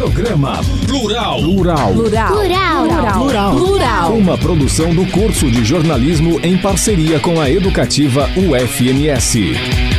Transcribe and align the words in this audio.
Programa 0.00 0.62
Plural. 0.86 1.42
Plural. 1.42 1.92
Plural. 1.92 2.32
Plural. 2.32 2.86
Plural. 3.18 3.54
Plural. 3.54 4.12
Uma 4.14 4.38
produção 4.38 4.94
do 4.94 5.04
curso 5.10 5.50
de 5.50 5.62
jornalismo 5.62 6.40
em 6.42 6.56
parceria 6.56 7.20
com 7.20 7.38
a 7.38 7.50
educativa 7.50 8.26
UFMS. 8.34 9.89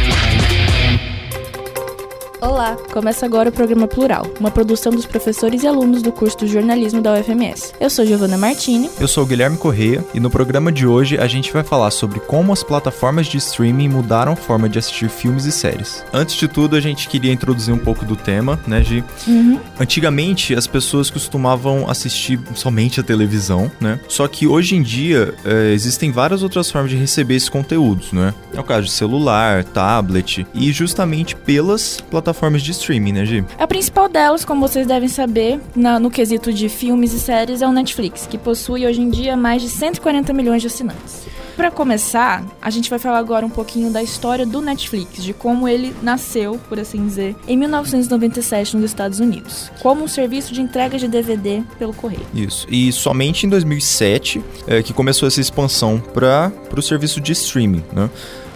Olá, 2.42 2.76
começa 2.92 3.24
agora 3.24 3.50
o 3.50 3.52
programa 3.52 3.88
Plural, 3.88 4.26
uma 4.40 4.50
produção 4.50 4.92
dos 4.92 5.06
professores 5.06 5.62
e 5.62 5.68
alunos 5.68 6.02
do 6.02 6.12
curso 6.12 6.40
de 6.40 6.48
jornalismo 6.48 7.00
da 7.00 7.14
UFMS. 7.14 7.72
Eu 7.80 7.88
sou 7.88 8.04
Giovana 8.04 8.36
Martini. 8.36 8.90
Eu 9.00 9.08
sou 9.08 9.24
o 9.24 9.28
Guilherme 9.28 9.58
Correia 9.58 10.04
e 10.12 10.20
no 10.20 10.28
programa 10.28 10.72
de 10.72 10.88
hoje 10.88 11.20
a 11.20 11.28
gente 11.28 11.54
vai 11.54 11.64
falar 11.64 11.92
sobre 11.92 12.20
como 12.20 12.52
as 12.52 12.64
plataformas 12.64 13.28
de 13.28 13.38
streaming 13.38 13.90
mudaram 13.90 14.34
a 14.34 14.36
forma 14.36 14.68
de 14.68 14.80
assistir 14.80 15.08
filmes 15.08 15.46
e 15.46 15.52
séries. 15.52 16.04
Antes 16.12 16.34
de 16.34 16.48
tudo, 16.48 16.76
a 16.76 16.80
gente 16.80 17.08
queria 17.08 17.32
introduzir 17.32 17.76
um 17.76 17.78
pouco 17.78 18.04
do 18.06 18.16
tema, 18.16 18.60
né, 18.66 18.84
Gi? 18.84 19.04
Uhum. 19.28 19.60
Antigamente, 19.80 20.56
as 20.56 20.66
pessoas 20.66 21.12
costumavam 21.12 21.88
assistir 21.88 22.40
somente 22.56 23.00
a 23.00 23.04
televisão, 23.04 23.72
né? 23.80 24.00
Só 24.08 24.28
que 24.28 24.48
hoje 24.48 24.76
em 24.76 24.82
dia, 24.82 25.36
é, 25.46 25.74
existem 25.74 26.12
várias 26.12 26.42
outras 26.42 26.72
formas 26.72 26.90
de 26.90 26.98
receber 26.98 27.36
esses 27.36 27.50
conteúdos, 27.50 28.12
né? 28.12 28.34
É 28.52 28.60
o 28.60 28.64
caso 28.64 28.88
de 28.88 28.92
celular, 28.92 29.64
tablet 29.64 30.48
e 30.56 30.72
justamente 30.72 31.36
pelas 31.36 32.02
plataformas 32.02 32.31
de 32.64 32.72
streaming, 32.72 33.14
né, 33.14 33.26
Gi? 33.26 33.44
A 33.58 33.68
principal 33.68 34.08
delas, 34.10 34.44
como 34.46 34.68
vocês 34.68 34.86
devem 34.88 35.10
saber, 35.10 35.60
na- 35.76 36.00
no 36.00 36.10
quesito 36.10 36.52
de 36.54 36.68
filmes 36.70 37.14
e 37.14 37.20
séries, 37.20 37.62
é 37.62 37.68
o 37.68 37.72
Netflix, 37.72 38.28
que 38.28 38.38
possui 38.38 38.86
hoje 38.86 39.02
em 39.02 39.10
dia 39.10 39.36
mais 39.38 39.62
de 39.62 39.70
140 39.70 40.34
milhões 40.34 40.62
de 40.62 40.68
assinantes. 40.68 41.22
Para 41.58 41.70
começar, 41.70 42.44
a 42.62 42.70
gente 42.70 42.90
vai 42.90 42.98
falar 42.98 43.20
agora 43.20 43.46
um 43.46 43.50
pouquinho 43.50 43.92
da 43.92 44.02
história 44.02 44.46
do 44.46 44.62
Netflix, 44.62 45.22
de 45.24 45.34
como 45.34 45.68
ele 45.68 45.94
nasceu, 46.02 46.60
por 46.70 46.80
assim 46.80 47.06
dizer, 47.06 47.36
em 47.48 47.56
1997 47.58 48.76
nos 48.78 48.86
Estados 48.86 49.20
Unidos, 49.20 49.70
como 49.82 50.04
um 50.04 50.08
serviço 50.08 50.54
de 50.54 50.62
entrega 50.62 50.98
de 50.98 51.08
DVD 51.08 51.62
pelo 51.78 51.94
correio. 51.94 52.26
Isso. 52.34 52.66
E 52.70 52.92
somente 52.92 53.46
em 53.46 53.50
2007 53.50 54.42
é, 54.66 54.82
que 54.82 54.94
começou 54.94 55.28
essa 55.28 55.42
expansão 55.42 56.00
para 56.00 56.52
o 56.76 56.82
serviço 56.82 57.20
de 57.22 57.34
streaming, 57.34 57.84
né? 57.94 58.10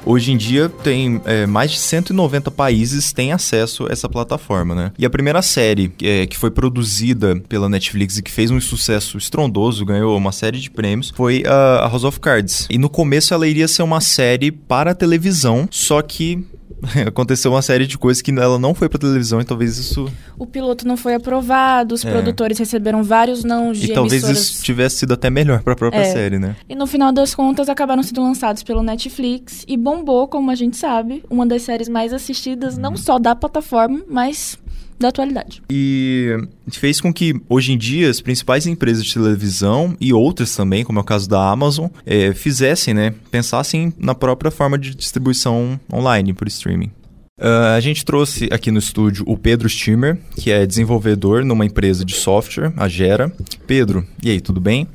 Hoje 0.05 0.31
em 0.31 0.37
dia 0.37 0.69
tem 0.69 1.19
é, 1.25 1.47
mais 1.47 1.71
de 1.71 1.79
190 1.79 2.51
países 2.51 3.11
têm 3.11 3.31
acesso 3.31 3.87
a 3.87 3.91
essa 3.91 4.07
plataforma, 4.07 4.75
né? 4.75 4.91
E 4.99 5.05
a 5.05 5.09
primeira 5.09 5.41
série 5.41 5.91
é, 6.01 6.27
que 6.27 6.37
foi 6.37 6.51
produzida 6.51 7.35
pela 7.49 7.67
Netflix 7.67 8.17
e 8.17 8.21
que 8.21 8.31
fez 8.31 8.51
um 8.51 8.61
sucesso 8.61 9.17
estrondoso, 9.17 9.83
ganhou 9.83 10.15
uma 10.15 10.31
série 10.31 10.59
de 10.59 10.69
prêmios, 10.69 11.11
foi 11.15 11.43
a, 11.47 11.85
a 11.85 11.87
House 11.87 12.03
of 12.03 12.19
Cards. 12.19 12.67
E 12.69 12.77
no 12.77 12.89
começo 12.89 13.33
ela 13.33 13.47
iria 13.47 13.67
ser 13.67 13.81
uma 13.81 13.99
série 13.99 14.51
para 14.51 14.93
televisão, 14.93 15.67
só 15.71 16.01
que 16.01 16.45
aconteceu 17.07 17.51
uma 17.51 17.61
série 17.61 17.87
de 17.87 17.97
coisas 17.97 18.21
que 18.21 18.31
ela 18.31 18.57
não 18.59 18.73
foi 18.73 18.87
para 18.89 18.99
televisão 18.99 19.39
e 19.41 19.43
talvez 19.45 19.77
isso 19.77 20.11
O 20.37 20.45
piloto 20.45 20.87
não 20.87 20.97
foi 20.97 21.13
aprovado, 21.15 21.95
os 21.95 22.03
É. 22.05 22.11
produtores 22.11 22.57
receberam 22.57 23.03
vários 23.03 23.43
não 23.43 23.71
de 23.71 23.91
e 23.91 23.93
talvez 23.93 24.23
emissoras. 24.23 24.37
isso 24.51 24.63
tivesse 24.63 24.97
sido 24.97 25.13
até 25.13 25.29
melhor 25.29 25.61
para 25.63 25.73
a 25.73 25.75
própria 25.75 25.99
É. 26.01 26.11
série, 26.11 26.39
né? 26.39 26.55
E 26.69 26.75
no 26.75 26.85
final 26.87 27.11
das 27.11 27.33
contas 27.35 27.69
acabaram 27.69 28.03
sendo 28.03 28.21
lançados 28.21 28.63
pelo 28.63 28.81
Netflix 28.83 29.63
e 29.67 29.77
bombou, 29.77 30.27
como 30.27 30.51
a 30.51 30.55
gente 30.55 30.77
sabe, 30.77 31.23
uma 31.29 31.45
das 31.45 31.61
séries 31.63 31.87
mais 31.89 32.13
assistidas 32.13 32.77
não 32.77 32.95
só 32.97 33.17
da 33.19 33.35
plataforma, 33.35 34.01
mas 34.09 34.57
da 34.99 35.09
atualidade. 35.09 35.61
E 35.69 36.37
fez 36.71 37.01
com 37.01 37.13
que, 37.13 37.39
hoje 37.49 37.73
em 37.73 37.77
dia, 37.77 38.09
as 38.09 38.21
principais 38.21 38.65
empresas 38.65 39.03
de 39.03 39.13
televisão 39.13 39.95
e 39.99 40.13
outras 40.13 40.55
também, 40.55 40.83
como 40.83 40.99
é 40.99 41.01
o 41.01 41.05
caso 41.05 41.29
da 41.29 41.49
Amazon, 41.49 41.87
eh, 42.05 42.33
fizessem, 42.33 42.93
né? 42.93 43.13
Pensassem 43.29 43.93
na 43.97 44.15
própria 44.15 44.51
forma 44.51 44.77
de 44.77 44.95
distribuição 44.95 45.79
online 45.91 46.33
por 46.33 46.47
streaming. 46.47 46.91
Ah, 47.39 47.75
a 47.75 47.79
gente 47.79 48.05
trouxe 48.05 48.47
aqui 48.51 48.71
no 48.71 48.79
estúdio 48.79 49.25
o 49.27 49.37
Pedro 49.37 49.67
Stimmer, 49.67 50.17
que 50.37 50.51
é 50.51 50.65
desenvolvedor 50.65 51.43
numa 51.43 51.65
empresa 51.65 52.05
de 52.05 52.15
software, 52.15 52.73
a 52.77 52.87
Gera. 52.87 53.31
Pedro, 53.67 54.05
e 54.23 54.31
aí, 54.31 54.39
tudo 54.39 54.61
bem? 54.61 54.87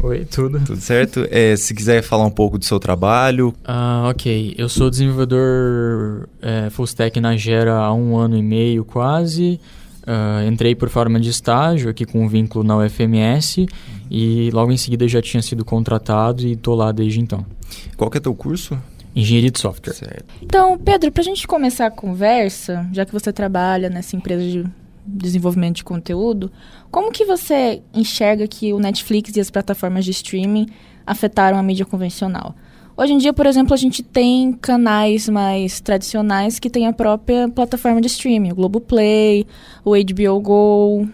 Oi, 0.00 0.24
tudo? 0.24 0.60
Tudo 0.60 0.80
certo? 0.80 1.26
Eh, 1.30 1.56
se 1.56 1.74
quiser 1.74 2.02
falar 2.02 2.24
um 2.24 2.30
pouco 2.30 2.56
do 2.56 2.64
seu 2.64 2.78
trabalho, 2.78 3.52
Ah, 3.64 4.08
ok. 4.10 4.54
Eu 4.56 4.68
sou 4.68 4.88
desenvolvedor 4.88 6.28
é, 6.40 6.70
full 6.70 6.84
stack 6.84 7.20
na 7.20 7.36
Gera 7.36 7.74
há 7.76 7.92
um 7.92 8.16
ano 8.16 8.36
e 8.36 8.42
meio 8.42 8.84
quase. 8.84 9.60
Ah, 10.06 10.44
entrei 10.46 10.74
por 10.74 10.88
forma 10.88 11.18
de 11.18 11.28
estágio 11.30 11.90
aqui 11.90 12.04
com 12.06 12.24
um 12.24 12.28
vínculo 12.28 12.62
na 12.64 12.76
UFMS 12.78 13.66
e 14.10 14.50
logo 14.52 14.70
em 14.70 14.76
seguida 14.76 15.06
já 15.08 15.20
tinha 15.20 15.42
sido 15.42 15.64
contratado 15.64 16.46
e 16.46 16.54
tô 16.56 16.74
lá 16.74 16.92
desde 16.92 17.20
então. 17.20 17.44
qual 17.96 18.08
que 18.10 18.18
é 18.18 18.20
teu 18.20 18.34
curso? 18.34 18.78
Engenharia 19.16 19.50
de 19.50 19.58
software. 19.58 19.94
Certo. 19.94 20.24
Então, 20.40 20.78
Pedro, 20.78 21.10
pra 21.10 21.24
gente 21.24 21.44
começar 21.46 21.86
a 21.86 21.90
conversa, 21.90 22.86
já 22.92 23.04
que 23.04 23.12
você 23.12 23.32
trabalha 23.32 23.90
nessa 23.90 24.14
empresa 24.14 24.44
de 24.44 24.64
desenvolvimento 25.08 25.76
de 25.76 25.84
conteúdo, 25.84 26.50
como 26.90 27.10
que 27.10 27.24
você 27.24 27.82
enxerga 27.94 28.46
que 28.46 28.72
o 28.72 28.78
Netflix 28.78 29.34
e 29.36 29.40
as 29.40 29.50
plataformas 29.50 30.04
de 30.04 30.10
streaming 30.10 30.66
afetaram 31.06 31.58
a 31.58 31.62
mídia 31.62 31.86
convencional? 31.86 32.54
Hoje 32.96 33.12
em 33.12 33.18
dia, 33.18 33.32
por 33.32 33.46
exemplo, 33.46 33.72
a 33.72 33.76
gente 33.76 34.02
tem 34.02 34.52
canais 34.52 35.28
mais 35.28 35.80
tradicionais 35.80 36.58
que 36.58 36.68
têm 36.68 36.86
a 36.88 36.92
própria 36.92 37.48
plataforma 37.48 38.00
de 38.00 38.08
streaming, 38.08 38.50
o 38.50 38.56
Globoplay, 38.56 39.46
o 39.84 39.92
HBO 39.92 40.40
Go. 40.40 41.08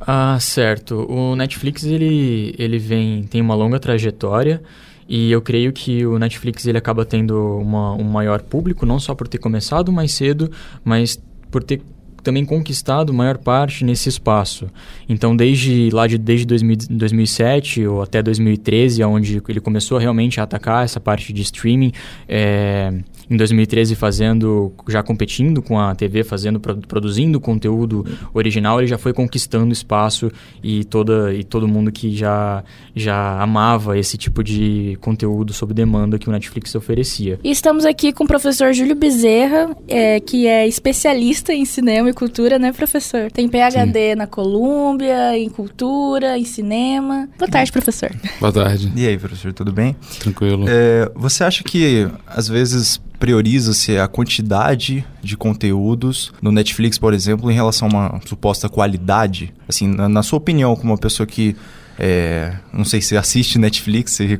Ah, 0.00 0.38
certo. 0.40 1.06
O 1.10 1.36
Netflix 1.36 1.84
ele, 1.84 2.54
ele 2.58 2.78
vem 2.78 3.22
tem 3.24 3.42
uma 3.42 3.54
longa 3.54 3.78
trajetória 3.78 4.62
e 5.08 5.30
eu 5.30 5.42
creio 5.42 5.72
que 5.72 6.06
o 6.06 6.18
Netflix 6.18 6.66
ele 6.66 6.78
acaba 6.78 7.04
tendo 7.04 7.58
uma, 7.58 7.92
um 7.92 8.04
maior 8.04 8.42
público 8.42 8.86
não 8.86 8.98
só 8.98 9.14
por 9.14 9.28
ter 9.28 9.38
começado 9.38 9.92
mais 9.92 10.12
cedo, 10.12 10.50
mas 10.82 11.20
por 11.50 11.62
ter 11.62 11.82
também 12.26 12.44
conquistado 12.44 13.14
maior 13.14 13.38
parte 13.38 13.84
nesse 13.84 14.08
espaço. 14.08 14.68
Então, 15.08 15.36
desde 15.36 15.90
lá 15.92 16.08
de 16.08 16.18
desde 16.18 16.44
2000, 16.44 16.76
2007 16.90 17.86
ou 17.86 18.02
até 18.02 18.20
2013, 18.20 19.04
onde 19.04 19.40
ele 19.48 19.60
começou 19.60 19.96
realmente 19.96 20.40
a 20.40 20.42
atacar 20.42 20.84
essa 20.84 20.98
parte 20.98 21.32
de 21.32 21.42
streaming, 21.42 21.92
é, 22.28 22.92
em 23.28 23.36
2013 23.36 23.94
fazendo, 23.94 24.72
já 24.88 25.02
competindo 25.02 25.60
com 25.60 25.78
a 25.78 25.94
TV, 25.94 26.22
fazendo, 26.24 26.60
produ- 26.60 26.86
produzindo 26.86 27.40
conteúdo 27.40 28.04
original, 28.32 28.78
ele 28.80 28.86
já 28.86 28.98
foi 28.98 29.12
conquistando 29.12 29.72
espaço 29.72 30.30
e 30.62 30.84
toda 30.84 31.34
e 31.34 31.42
todo 31.42 31.66
mundo 31.66 31.90
que 31.90 32.14
já 32.16 32.62
já 32.94 33.40
amava 33.42 33.98
esse 33.98 34.16
tipo 34.16 34.42
de 34.44 34.96
conteúdo 35.00 35.52
sob 35.52 35.74
demanda 35.74 36.18
que 36.18 36.28
o 36.28 36.32
Netflix 36.32 36.74
oferecia. 36.74 37.38
E 37.42 37.50
estamos 37.50 37.84
aqui 37.84 38.12
com 38.12 38.24
o 38.24 38.26
professor 38.26 38.72
Júlio 38.72 38.94
Bezerra, 38.94 39.76
é, 39.88 40.20
que 40.20 40.46
é 40.46 40.66
especialista 40.66 41.52
em 41.52 41.64
cinema 41.64 42.08
e 42.10 42.12
cultura, 42.12 42.58
né, 42.58 42.72
professor? 42.72 43.30
Tem 43.30 43.48
PhD 43.48 44.14
na 44.14 44.26
Colômbia, 44.26 45.36
em 45.38 45.48
cultura, 45.48 46.38
em 46.38 46.44
cinema. 46.44 47.28
Boa 47.38 47.50
tarde, 47.50 47.72
professor. 47.72 48.10
Boa 48.40 48.52
tarde, 48.52 48.92
E 48.96 49.06
aí, 49.06 49.18
professor, 49.18 49.52
tudo 49.52 49.72
bem? 49.72 49.96
tranquilo. 50.20 50.64
É, 50.68 51.10
você 51.14 51.44
acha 51.44 51.62
que 51.64 52.08
às 52.26 52.48
vezes 52.48 53.00
prioriza-se 53.18 53.98
a 53.98 54.06
quantidade 54.06 55.04
de 55.22 55.36
conteúdos 55.36 56.32
no 56.40 56.52
Netflix, 56.52 56.98
por 56.98 57.14
exemplo, 57.14 57.50
em 57.50 57.54
relação 57.54 57.88
a 57.88 57.90
uma 57.90 58.20
suposta 58.26 58.68
qualidade? 58.68 59.52
Assim, 59.68 59.88
na, 59.88 60.08
na 60.08 60.22
sua 60.22 60.38
opinião, 60.38 60.74
como 60.76 60.92
uma 60.92 60.98
pessoa 60.98 61.26
que 61.26 61.56
é, 61.98 62.54
não 62.72 62.84
sei 62.84 63.00
se 63.00 63.16
assiste 63.16 63.58
Netflix, 63.58 64.12
se 64.12 64.38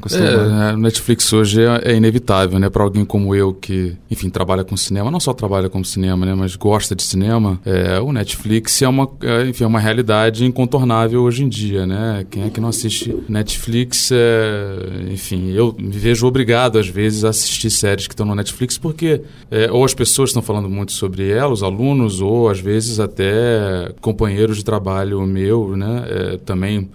costuma. 0.00 0.24
É, 0.24 0.70
a 0.70 0.76
Netflix 0.76 1.32
hoje 1.32 1.62
é, 1.62 1.92
é 1.92 1.94
inevitável, 1.94 2.58
né? 2.58 2.68
Para 2.68 2.82
alguém 2.82 3.04
como 3.04 3.34
eu 3.34 3.54
que, 3.54 3.96
enfim, 4.10 4.28
trabalha 4.28 4.64
com 4.64 4.76
cinema, 4.76 5.10
não 5.10 5.20
só 5.20 5.32
trabalha 5.32 5.68
com 5.68 5.82
cinema, 5.84 6.26
né? 6.26 6.34
Mas 6.34 6.56
gosta 6.56 6.94
de 6.94 7.02
cinema, 7.02 7.60
é, 7.64 8.00
o 8.00 8.12
Netflix 8.12 8.82
é 8.82 8.88
uma, 8.88 9.08
é, 9.22 9.48
enfim, 9.48 9.64
é 9.64 9.66
uma 9.66 9.80
realidade 9.80 10.44
incontornável 10.44 11.22
hoje 11.22 11.44
em 11.44 11.48
dia, 11.48 11.86
né? 11.86 12.26
Quem 12.30 12.44
é 12.44 12.50
que 12.50 12.60
não 12.60 12.68
assiste 12.68 13.14
Netflix? 13.28 14.10
É, 14.12 15.12
enfim, 15.12 15.52
eu 15.52 15.74
me 15.78 15.96
vejo 15.96 16.26
obrigado 16.26 16.78
às 16.78 16.88
vezes 16.88 17.24
a 17.24 17.28
assistir 17.28 17.70
séries 17.70 18.06
que 18.06 18.14
estão 18.14 18.26
no 18.26 18.34
Netflix 18.34 18.76
porque 18.76 19.22
é, 19.50 19.70
ou 19.70 19.84
as 19.84 19.94
pessoas 19.94 20.30
estão 20.30 20.42
falando 20.42 20.68
muito 20.68 20.92
sobre 20.92 21.30
ela, 21.30 21.52
os 21.52 21.62
alunos, 21.62 22.20
ou 22.20 22.48
às 22.48 22.58
vezes 22.58 22.98
até 22.98 23.92
companheiros 24.00 24.56
de 24.56 24.64
trabalho 24.64 25.20
meu, 25.22 25.76
né? 25.76 26.08
é, 26.08 26.36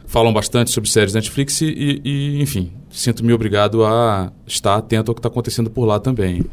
falam 0.06 0.32
bastante 0.34 0.72
sobre 0.72 0.90
séries 0.90 1.14
Netflix 1.14 1.62
e, 1.62 2.02
e- 2.04 2.42
enfim, 2.42 2.72
sinto-me 2.90 3.34
obrigado 3.34 3.84
a 3.86 4.32
estar 4.46 4.76
atento 4.76 5.12
ao 5.12 5.16
que 5.16 5.20
está 5.20 5.30
acontecendo 5.30 5.70
por 5.70 5.86
lá 5.86 6.00
também. 6.00 6.44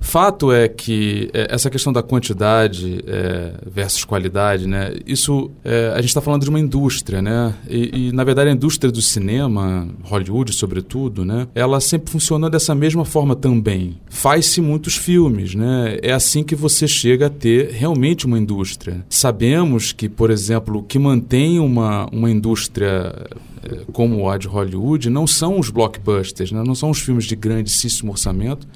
Fato 0.00 0.52
é 0.52 0.68
que 0.68 1.30
é, 1.32 1.48
essa 1.50 1.68
questão 1.70 1.92
da 1.92 2.02
quantidade 2.02 3.04
é, 3.06 3.54
versus 3.66 4.04
qualidade, 4.04 4.66
né? 4.66 4.94
Isso 5.06 5.50
é, 5.64 5.92
a 5.94 6.00
gente 6.00 6.08
está 6.08 6.20
falando 6.20 6.42
de 6.42 6.48
uma 6.48 6.60
indústria, 6.60 7.20
né? 7.20 7.54
E, 7.68 8.08
e, 8.08 8.12
na 8.12 8.24
verdade 8.24 8.50
a 8.50 8.52
indústria 8.52 8.90
do 8.90 9.02
cinema, 9.02 9.88
Hollywood 10.02 10.52
sobretudo, 10.54 11.24
né? 11.24 11.48
Ela 11.54 11.80
sempre 11.80 12.10
funcionou 12.10 12.48
dessa 12.48 12.74
mesma 12.74 13.04
forma 13.04 13.34
também. 13.34 13.98
Faz-se 14.08 14.60
muitos 14.60 14.96
filmes, 14.96 15.54
né? 15.54 15.98
É 16.02 16.12
assim 16.12 16.42
que 16.42 16.54
você 16.54 16.86
chega 16.86 17.26
a 17.26 17.30
ter 17.30 17.70
realmente 17.70 18.26
uma 18.26 18.38
indústria. 18.38 19.04
Sabemos 19.08 19.92
que, 19.92 20.08
por 20.08 20.30
exemplo, 20.30 20.78
o 20.78 20.82
que 20.82 20.98
mantém 20.98 21.58
uma, 21.58 22.08
uma 22.12 22.30
indústria 22.30 23.14
eh, 23.62 23.84
como 23.92 24.28
a 24.28 24.38
de 24.38 24.46
Hollywood 24.46 25.10
não 25.10 25.26
são 25.26 25.58
os 25.58 25.70
blockbusters, 25.70 26.52
né? 26.52 26.62
não 26.64 26.74
são 26.74 26.90
os 26.90 27.00
filmes 27.00 27.24
de 27.24 27.36
grandíssimo 27.36 28.12
orçamento, 28.12 28.66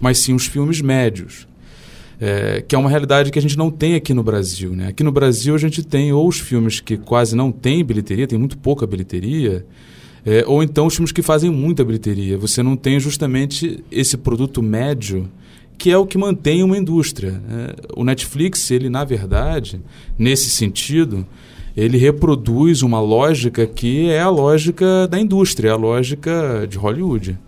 mas 0.00 0.18
sim 0.18 0.34
os 0.34 0.46
filmes 0.46 0.80
médios. 0.80 1.46
É, 2.18 2.64
que 2.66 2.74
é 2.74 2.78
uma 2.78 2.88
realidade 2.88 3.30
que 3.30 3.38
a 3.38 3.42
gente 3.42 3.58
não 3.58 3.70
tem 3.70 3.94
aqui 3.94 4.14
no 4.14 4.22
Brasil. 4.22 4.74
Né? 4.74 4.88
Aqui 4.88 5.02
no 5.02 5.12
Brasil 5.12 5.54
a 5.54 5.58
gente 5.58 5.82
tem 5.82 6.12
ou 6.12 6.26
os 6.26 6.40
filmes 6.40 6.80
que 6.80 6.96
quase 6.96 7.36
não 7.36 7.52
têm 7.52 7.84
bilheteria, 7.84 8.26
tem 8.26 8.38
muito 8.38 8.56
pouca 8.56 8.86
bilheteria, 8.86 9.66
é, 10.24 10.42
ou 10.46 10.62
então 10.62 10.86
os 10.86 10.94
filmes 10.94 11.12
que 11.12 11.22
fazem 11.22 11.50
muita 11.50 11.84
bilheteria. 11.84 12.38
Você 12.38 12.62
não 12.62 12.74
tem 12.74 12.98
justamente 12.98 13.84
esse 13.90 14.16
produto 14.16 14.62
médio 14.62 15.28
que 15.78 15.90
é 15.90 15.98
o 15.98 16.06
que 16.06 16.16
mantém 16.16 16.62
uma 16.62 16.78
indústria. 16.78 17.40
É, 17.50 17.74
o 17.94 18.02
Netflix, 18.02 18.70
ele 18.70 18.88
na 18.88 19.04
verdade, 19.04 19.80
nesse 20.18 20.48
sentido, 20.48 21.26
ele 21.76 21.98
reproduz 21.98 22.82
uma 22.82 23.00
lógica 23.00 23.66
que 23.66 24.08
é 24.08 24.20
a 24.20 24.30
lógica 24.30 25.06
da 25.06 25.20
indústria, 25.20 25.72
a 25.72 25.76
lógica 25.76 26.66
de 26.68 26.78
Hollywood. 26.78 27.38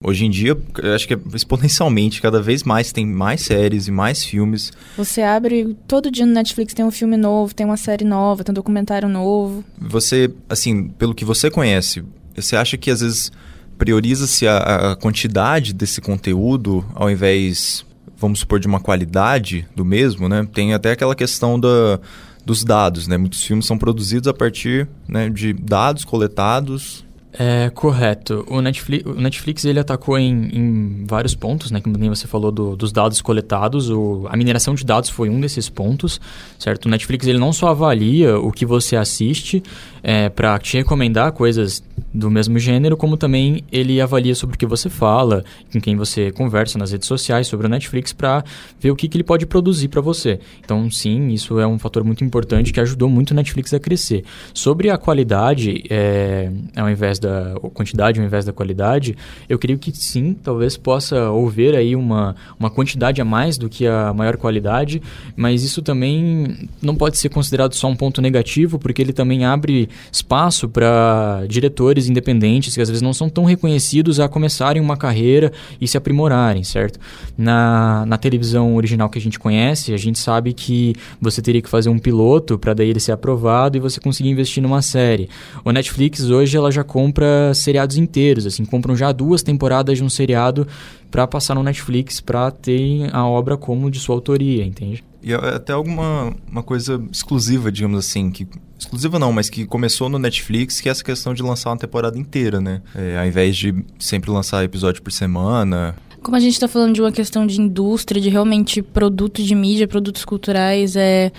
Hoje 0.00 0.26
em 0.26 0.30
dia, 0.30 0.56
acho 0.94 1.08
que 1.08 1.14
é 1.14 1.18
exponencialmente, 1.34 2.22
cada 2.22 2.40
vez 2.40 2.62
mais 2.62 2.92
tem 2.92 3.04
mais 3.04 3.40
séries 3.40 3.88
e 3.88 3.90
mais 3.90 4.22
filmes. 4.22 4.70
Você 4.96 5.22
abre, 5.22 5.76
todo 5.88 6.08
dia 6.08 6.24
no 6.24 6.32
Netflix 6.32 6.72
tem 6.72 6.84
um 6.84 6.90
filme 6.90 7.16
novo, 7.16 7.52
tem 7.52 7.66
uma 7.66 7.76
série 7.76 8.04
nova, 8.04 8.44
tem 8.44 8.52
um 8.52 8.54
documentário 8.54 9.08
novo. 9.08 9.64
Você, 9.76 10.32
assim, 10.48 10.86
pelo 10.86 11.12
que 11.12 11.24
você 11.24 11.50
conhece, 11.50 12.04
você 12.32 12.54
acha 12.54 12.76
que 12.76 12.92
às 12.92 13.00
vezes 13.00 13.32
prioriza-se 13.76 14.46
a, 14.46 14.92
a 14.92 14.96
quantidade 14.96 15.72
desse 15.72 16.00
conteúdo 16.00 16.84
ao 16.94 17.10
invés, 17.10 17.84
vamos 18.16 18.38
supor, 18.38 18.60
de 18.60 18.68
uma 18.68 18.78
qualidade 18.78 19.66
do 19.74 19.84
mesmo, 19.84 20.28
né? 20.28 20.46
Tem 20.52 20.74
até 20.74 20.92
aquela 20.92 21.16
questão 21.16 21.58
da, 21.58 21.98
dos 22.46 22.62
dados, 22.62 23.08
né? 23.08 23.16
Muitos 23.16 23.42
filmes 23.42 23.66
são 23.66 23.76
produzidos 23.76 24.28
a 24.28 24.32
partir 24.32 24.88
né, 25.08 25.28
de 25.28 25.52
dados 25.52 26.04
coletados 26.04 27.04
é, 27.38 27.70
correto. 27.70 28.44
O 28.48 28.60
Netflix, 28.60 29.06
o 29.06 29.14
Netflix 29.14 29.64
ele 29.64 29.78
atacou 29.78 30.18
em, 30.18 30.50
em 30.52 31.04
vários 31.06 31.36
pontos, 31.36 31.70
né? 31.70 31.80
Como 31.80 31.96
você 31.96 32.26
falou 32.26 32.50
do, 32.50 32.74
dos 32.74 32.90
dados 32.90 33.22
coletados, 33.22 33.88
o, 33.88 34.26
a 34.28 34.36
mineração 34.36 34.74
de 34.74 34.84
dados 34.84 35.08
foi 35.08 35.28
um 35.28 35.40
desses 35.40 35.68
pontos, 35.68 36.20
certo? 36.58 36.86
O 36.86 36.88
Netflix 36.88 37.28
ele 37.28 37.38
não 37.38 37.52
só 37.52 37.68
avalia 37.68 38.36
o 38.36 38.50
que 38.50 38.66
você 38.66 38.96
assiste 38.96 39.62
é, 40.02 40.28
para 40.28 40.58
te 40.58 40.78
recomendar 40.78 41.30
coisas 41.30 41.80
do 42.12 42.30
mesmo 42.30 42.58
gênero, 42.58 42.96
como 42.96 43.16
também 43.16 43.62
ele 43.70 44.00
avalia 44.00 44.34
sobre 44.34 44.56
o 44.56 44.58
que 44.58 44.66
você 44.66 44.88
fala, 44.88 45.44
com 45.72 45.80
quem 45.80 45.96
você 45.96 46.30
conversa 46.30 46.78
nas 46.78 46.92
redes 46.92 47.06
sociais 47.06 47.46
sobre 47.46 47.66
o 47.66 47.70
Netflix 47.70 48.12
para 48.12 48.44
ver 48.80 48.90
o 48.90 48.96
que, 48.96 49.08
que 49.08 49.16
ele 49.16 49.24
pode 49.24 49.46
produzir 49.46 49.88
para 49.88 50.00
você. 50.00 50.40
Então, 50.64 50.90
sim, 50.90 51.28
isso 51.28 51.58
é 51.60 51.66
um 51.66 51.78
fator 51.78 52.04
muito 52.04 52.24
importante 52.24 52.72
que 52.72 52.80
ajudou 52.80 53.08
muito 53.08 53.32
o 53.32 53.34
Netflix 53.34 53.74
a 53.74 53.80
crescer. 53.80 54.24
Sobre 54.54 54.90
a 54.90 54.96
qualidade, 54.96 55.84
é, 55.90 56.50
ao 56.76 56.88
invés 56.88 57.18
da 57.18 57.54
quantidade, 57.74 58.20
ao 58.20 58.26
invés 58.26 58.44
da 58.44 58.52
qualidade, 58.52 59.16
eu 59.48 59.58
creio 59.58 59.78
que 59.78 59.92
sim, 59.92 60.34
talvez 60.34 60.76
possa 60.76 61.28
haver 61.28 61.74
aí 61.74 61.96
uma, 61.96 62.36
uma 62.58 62.70
quantidade 62.70 63.20
a 63.20 63.24
mais 63.24 63.58
do 63.58 63.68
que 63.68 63.86
a 63.86 64.12
maior 64.14 64.36
qualidade, 64.36 65.02
mas 65.36 65.62
isso 65.62 65.82
também 65.82 66.68
não 66.80 66.94
pode 66.94 67.18
ser 67.18 67.28
considerado 67.28 67.74
só 67.74 67.88
um 67.88 67.96
ponto 67.96 68.20
negativo, 68.20 68.78
porque 68.78 69.02
ele 69.02 69.12
também 69.12 69.44
abre 69.44 69.88
espaço 70.12 70.68
para 70.68 71.44
diretores 71.48 71.97
independentes 72.06 72.74
que 72.74 72.82
às 72.82 72.88
vezes 72.88 73.00
não 73.00 73.14
são 73.14 73.30
tão 73.30 73.44
reconhecidos 73.44 74.20
a 74.20 74.28
começarem 74.28 74.82
uma 74.82 74.96
carreira 74.96 75.50
e 75.80 75.88
se 75.88 75.96
aprimorarem, 75.96 76.62
certo? 76.62 77.00
Na, 77.36 78.04
na 78.06 78.18
televisão 78.18 78.76
original 78.76 79.08
que 79.08 79.18
a 79.18 79.22
gente 79.22 79.38
conhece, 79.38 79.94
a 79.94 79.96
gente 79.96 80.18
sabe 80.18 80.52
que 80.52 80.94
você 81.20 81.40
teria 81.40 81.62
que 81.62 81.68
fazer 81.68 81.88
um 81.88 81.98
piloto 81.98 82.58
para 82.58 82.74
daí 82.74 82.90
ele 82.90 83.00
ser 83.00 83.12
aprovado 83.12 83.76
e 83.76 83.80
você 83.80 83.98
conseguir 84.00 84.28
investir 84.28 84.62
numa 84.62 84.82
série. 84.82 85.28
O 85.64 85.72
Netflix 85.72 86.28
hoje 86.28 86.56
ela 86.56 86.70
já 86.70 86.84
compra 86.84 87.52
seriados 87.54 87.96
inteiros, 87.96 88.46
assim, 88.46 88.64
compram 88.64 88.94
já 88.94 89.10
duas 89.12 89.42
temporadas 89.42 89.96
de 89.96 90.04
um 90.04 90.10
seriado 90.10 90.66
para 91.10 91.26
passar 91.26 91.54
no 91.54 91.62
Netflix 91.62 92.20
para 92.20 92.50
ter 92.50 93.08
a 93.12 93.26
obra 93.26 93.56
como 93.56 93.90
de 93.90 93.98
sua 93.98 94.14
autoria, 94.14 94.64
entende? 94.64 95.02
E 95.28 95.32
é 95.34 95.36
até 95.36 95.74
alguma 95.74 96.34
uma 96.50 96.62
coisa 96.62 96.98
exclusiva, 97.12 97.70
digamos 97.70 97.98
assim, 97.98 98.30
que 98.30 98.48
exclusiva 98.78 99.18
não, 99.18 99.30
mas 99.30 99.50
que 99.50 99.66
começou 99.66 100.08
no 100.08 100.18
Netflix, 100.18 100.80
que 100.80 100.88
é 100.88 100.92
essa 100.92 101.04
questão 101.04 101.34
de 101.34 101.42
lançar 101.42 101.68
uma 101.68 101.76
temporada 101.76 102.18
inteira, 102.18 102.62
né? 102.62 102.80
É, 102.94 103.18
ao 103.18 103.26
invés 103.26 103.54
de 103.54 103.74
sempre 103.98 104.30
lançar 104.30 104.64
episódio 104.64 105.02
por 105.02 105.12
semana. 105.12 105.94
Como 106.22 106.34
a 106.34 106.40
gente 106.40 106.54
está 106.54 106.66
falando 106.66 106.94
de 106.94 107.02
uma 107.02 107.12
questão 107.12 107.46
de 107.46 107.60
indústria, 107.60 108.22
de 108.22 108.30
realmente 108.30 108.80
produtos 108.80 109.44
de 109.44 109.54
mídia, 109.54 109.86
produtos 109.86 110.24
culturais, 110.24 110.96
é... 110.96 111.30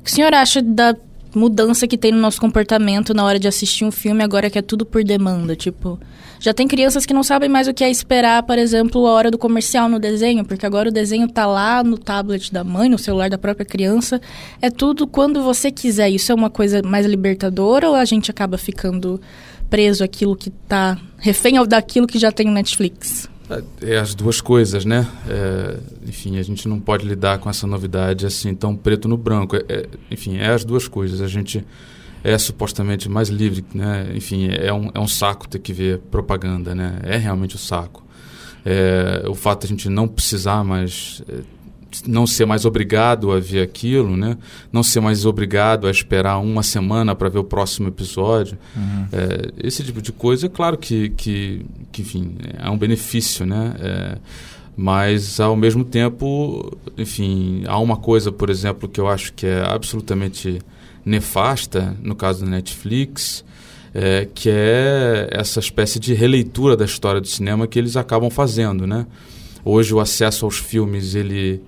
o 0.00 0.04
que 0.04 0.10
o 0.10 0.14
senhor 0.14 0.32
acha 0.32 0.62
da 0.62 0.96
mudança 1.34 1.86
que 1.86 1.98
tem 1.98 2.12
no 2.12 2.18
nosso 2.18 2.40
comportamento 2.40 3.12
na 3.12 3.24
hora 3.24 3.38
de 3.38 3.46
assistir 3.46 3.84
um 3.84 3.90
filme 3.90 4.24
agora 4.24 4.48
que 4.48 4.58
é 4.58 4.62
tudo 4.62 4.86
por 4.86 5.04
demanda, 5.04 5.54
tipo... 5.54 6.00
Já 6.44 6.52
tem 6.52 6.68
crianças 6.68 7.06
que 7.06 7.14
não 7.14 7.22
sabem 7.22 7.48
mais 7.48 7.68
o 7.68 7.72
que 7.72 7.82
é 7.82 7.90
esperar, 7.90 8.42
por 8.42 8.58
exemplo, 8.58 9.06
a 9.06 9.12
hora 9.14 9.30
do 9.30 9.38
comercial 9.38 9.88
no 9.88 9.98
desenho, 9.98 10.44
porque 10.44 10.66
agora 10.66 10.90
o 10.90 10.92
desenho 10.92 11.26
tá 11.26 11.46
lá 11.46 11.82
no 11.82 11.96
tablet 11.96 12.52
da 12.52 12.62
mãe, 12.62 12.86
no 12.86 12.98
celular 12.98 13.30
da 13.30 13.38
própria 13.38 13.64
criança. 13.64 14.20
É 14.60 14.68
tudo 14.68 15.06
quando 15.06 15.42
você 15.42 15.70
quiser. 15.70 16.10
Isso 16.10 16.30
é 16.30 16.34
uma 16.34 16.50
coisa 16.50 16.82
mais 16.82 17.06
libertadora 17.06 17.88
ou 17.88 17.94
a 17.94 18.04
gente 18.04 18.30
acaba 18.30 18.58
ficando 18.58 19.18
preso 19.70 20.04
àquilo 20.04 20.36
que 20.36 20.50
tá 20.50 20.98
refém 21.16 21.54
daquilo 21.66 22.06
que 22.06 22.18
já 22.18 22.30
tem 22.30 22.44
no 22.44 22.52
Netflix? 22.52 23.26
É 23.80 23.96
as 23.96 24.14
duas 24.14 24.42
coisas, 24.42 24.84
né? 24.84 25.08
É, 25.26 25.78
enfim, 26.06 26.38
a 26.38 26.42
gente 26.42 26.68
não 26.68 26.78
pode 26.78 27.06
lidar 27.06 27.38
com 27.38 27.48
essa 27.48 27.66
novidade 27.66 28.26
assim 28.26 28.54
tão 28.54 28.76
preto 28.76 29.08
no 29.08 29.16
branco. 29.16 29.56
É, 29.56 29.62
é, 29.66 29.86
enfim, 30.10 30.36
é 30.36 30.50
as 30.50 30.62
duas 30.62 30.86
coisas. 30.88 31.22
A 31.22 31.26
gente 31.26 31.64
é 32.24 32.38
supostamente 32.38 33.08
mais 33.08 33.28
livre, 33.28 33.62
né? 33.74 34.10
Enfim, 34.14 34.48
é 34.48 34.72
um, 34.72 34.90
é 34.94 34.98
um 34.98 35.06
saco 35.06 35.46
ter 35.46 35.58
que 35.58 35.74
ver 35.74 35.98
propaganda, 36.10 36.74
né? 36.74 36.98
É 37.02 37.18
realmente 37.18 37.54
um 37.54 37.58
saco. 37.58 38.02
É, 38.64 39.24
o 39.28 39.34
fato 39.34 39.60
de 39.60 39.66
a 39.66 39.68
gente 39.68 39.90
não 39.90 40.08
precisar 40.08 40.64
mais 40.64 41.22
é, 41.28 41.42
não 42.06 42.26
ser 42.26 42.46
mais 42.46 42.64
obrigado 42.64 43.30
a 43.30 43.38
ver 43.38 43.60
aquilo, 43.60 44.16
né? 44.16 44.38
Não 44.72 44.82
ser 44.82 45.00
mais 45.00 45.26
obrigado 45.26 45.86
a 45.86 45.90
esperar 45.90 46.38
uma 46.38 46.62
semana 46.62 47.14
para 47.14 47.28
ver 47.28 47.38
o 47.38 47.44
próximo 47.44 47.88
episódio. 47.88 48.58
Uhum. 48.74 49.06
É, 49.12 49.66
esse 49.66 49.84
tipo 49.84 50.00
de 50.00 50.10
coisa, 50.10 50.46
é 50.46 50.48
claro 50.48 50.78
que, 50.78 51.10
que, 51.10 51.64
que 51.92 52.02
enfim, 52.02 52.36
é 52.58 52.68
um 52.70 52.78
benefício, 52.78 53.44
né? 53.44 53.74
É, 53.78 54.18
mas 54.76 55.38
ao 55.38 55.54
mesmo 55.54 55.84
tempo, 55.84 56.76
enfim, 56.98 57.62
há 57.66 57.78
uma 57.78 57.96
coisa, 57.96 58.32
por 58.32 58.50
exemplo, 58.50 58.88
que 58.88 59.00
eu 59.00 59.08
acho 59.08 59.32
que 59.34 59.46
é 59.46 59.62
absolutamente 59.62 60.58
nefasta, 61.04 61.96
no 62.02 62.14
caso 62.14 62.44
da 62.44 62.50
Netflix, 62.50 63.44
é, 63.94 64.26
que 64.34 64.50
é 64.50 65.28
essa 65.30 65.60
espécie 65.60 66.00
de 66.00 66.14
releitura 66.14 66.76
da 66.76 66.84
história 66.84 67.20
do 67.20 67.28
cinema 67.28 67.66
que 67.66 67.78
eles 67.78 67.96
acabam 67.96 68.28
fazendo, 68.28 68.86
né? 68.86 69.06
Hoje 69.64 69.94
o 69.94 70.00
acesso 70.00 70.44
aos 70.44 70.58
filmes, 70.58 71.14
ele, 71.14 71.62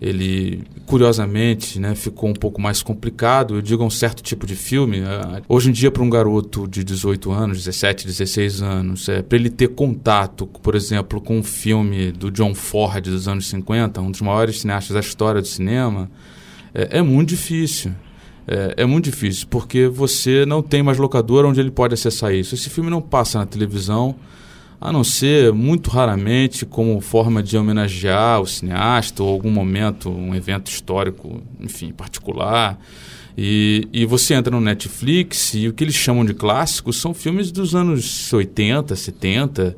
ele 0.00 0.62
curiosamente 0.86 1.80
né, 1.80 1.94
ficou 1.96 2.30
um 2.30 2.34
pouco 2.34 2.60
mais 2.60 2.80
complicado. 2.80 3.56
Eu 3.56 3.62
digo 3.62 3.82
um 3.82 3.90
certo 3.90 4.22
tipo 4.22 4.46
de 4.46 4.54
filme. 4.54 5.00
É, 5.00 5.42
hoje 5.48 5.70
em 5.70 5.72
dia, 5.72 5.90
para 5.90 6.02
um 6.02 6.10
garoto 6.10 6.68
de 6.68 6.84
18 6.84 7.32
anos, 7.32 7.58
17, 7.58 8.06
16 8.06 8.62
anos, 8.62 9.08
é, 9.08 9.22
para 9.22 9.36
ele 9.36 9.50
ter 9.50 9.68
contato, 9.68 10.46
por 10.46 10.76
exemplo, 10.76 11.20
com 11.20 11.38
um 11.38 11.42
filme 11.42 12.12
do 12.12 12.30
John 12.30 12.54
Ford 12.54 13.02
dos 13.02 13.26
anos 13.26 13.48
50, 13.48 14.00
um 14.00 14.10
dos 14.10 14.20
maiores 14.20 14.60
cineastas 14.60 14.94
da 14.94 15.00
história 15.00 15.40
do 15.40 15.48
cinema, 15.48 16.08
é, 16.72 16.98
é 16.98 17.02
muito 17.02 17.30
difícil 17.30 17.92
é, 18.48 18.82
é, 18.82 18.86
muito 18.86 19.04
difícil, 19.04 19.46
porque 19.50 19.86
você 19.86 20.46
não 20.46 20.62
tem 20.62 20.82
mais 20.82 20.96
locadora 20.96 21.46
onde 21.46 21.60
ele 21.60 21.70
pode 21.70 21.92
acessar 21.92 22.34
isso. 22.34 22.54
Esse 22.54 22.70
filme 22.70 22.88
não 22.88 23.02
passa 23.02 23.38
na 23.38 23.46
televisão, 23.46 24.16
a 24.80 24.90
não 24.90 25.04
ser 25.04 25.52
muito 25.52 25.90
raramente 25.90 26.64
como 26.64 27.00
forma 27.00 27.42
de 27.42 27.58
homenagear 27.58 28.40
o 28.40 28.46
cineasta 28.46 29.22
ou 29.22 29.28
algum 29.28 29.50
momento, 29.50 30.08
um 30.08 30.34
evento 30.34 30.70
histórico, 30.70 31.42
enfim, 31.60 31.92
particular. 31.92 32.80
E, 33.36 33.86
e 33.92 34.06
você 34.06 34.34
entra 34.34 34.50
no 34.50 34.60
Netflix 34.60 35.54
e 35.54 35.68
o 35.68 35.72
que 35.72 35.84
eles 35.84 35.94
chamam 35.94 36.24
de 36.24 36.32
clássicos 36.32 36.96
são 36.96 37.12
filmes 37.12 37.52
dos 37.52 37.74
anos 37.74 38.32
80, 38.32 38.96
70, 38.96 39.76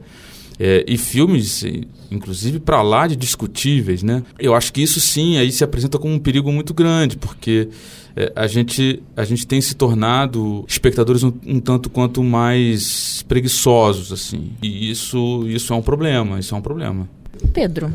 é, 0.58 0.84
e 0.86 0.96
filmes, 0.98 1.64
inclusive, 2.10 2.60
para 2.60 2.82
lá 2.82 3.06
de 3.06 3.16
discutíveis, 3.16 4.02
né? 4.02 4.22
Eu 4.38 4.54
acho 4.54 4.72
que 4.72 4.82
isso 4.82 5.00
sim 5.00 5.38
aí 5.38 5.50
se 5.50 5.64
apresenta 5.64 5.98
como 5.98 6.12
um 6.14 6.18
perigo 6.18 6.52
muito 6.52 6.74
grande, 6.74 7.16
porque 7.16 7.68
é, 8.16 8.32
a, 8.34 8.46
gente, 8.46 9.02
a 9.16 9.24
gente 9.24 9.46
tem 9.46 9.60
se 9.60 9.74
tornado 9.74 10.64
espectadores 10.66 11.22
um, 11.22 11.32
um, 11.46 11.60
tanto 11.60 11.88
quanto 11.90 12.22
mais 12.22 13.22
preguiçosos, 13.28 14.12
assim. 14.12 14.52
E 14.62 14.90
isso, 14.90 15.44
isso 15.46 15.72
é 15.72 15.76
um 15.76 15.82
problema, 15.82 16.38
isso 16.38 16.54
é 16.54 16.58
um 16.58 16.62
problema. 16.62 17.08
Pedro, 17.52 17.92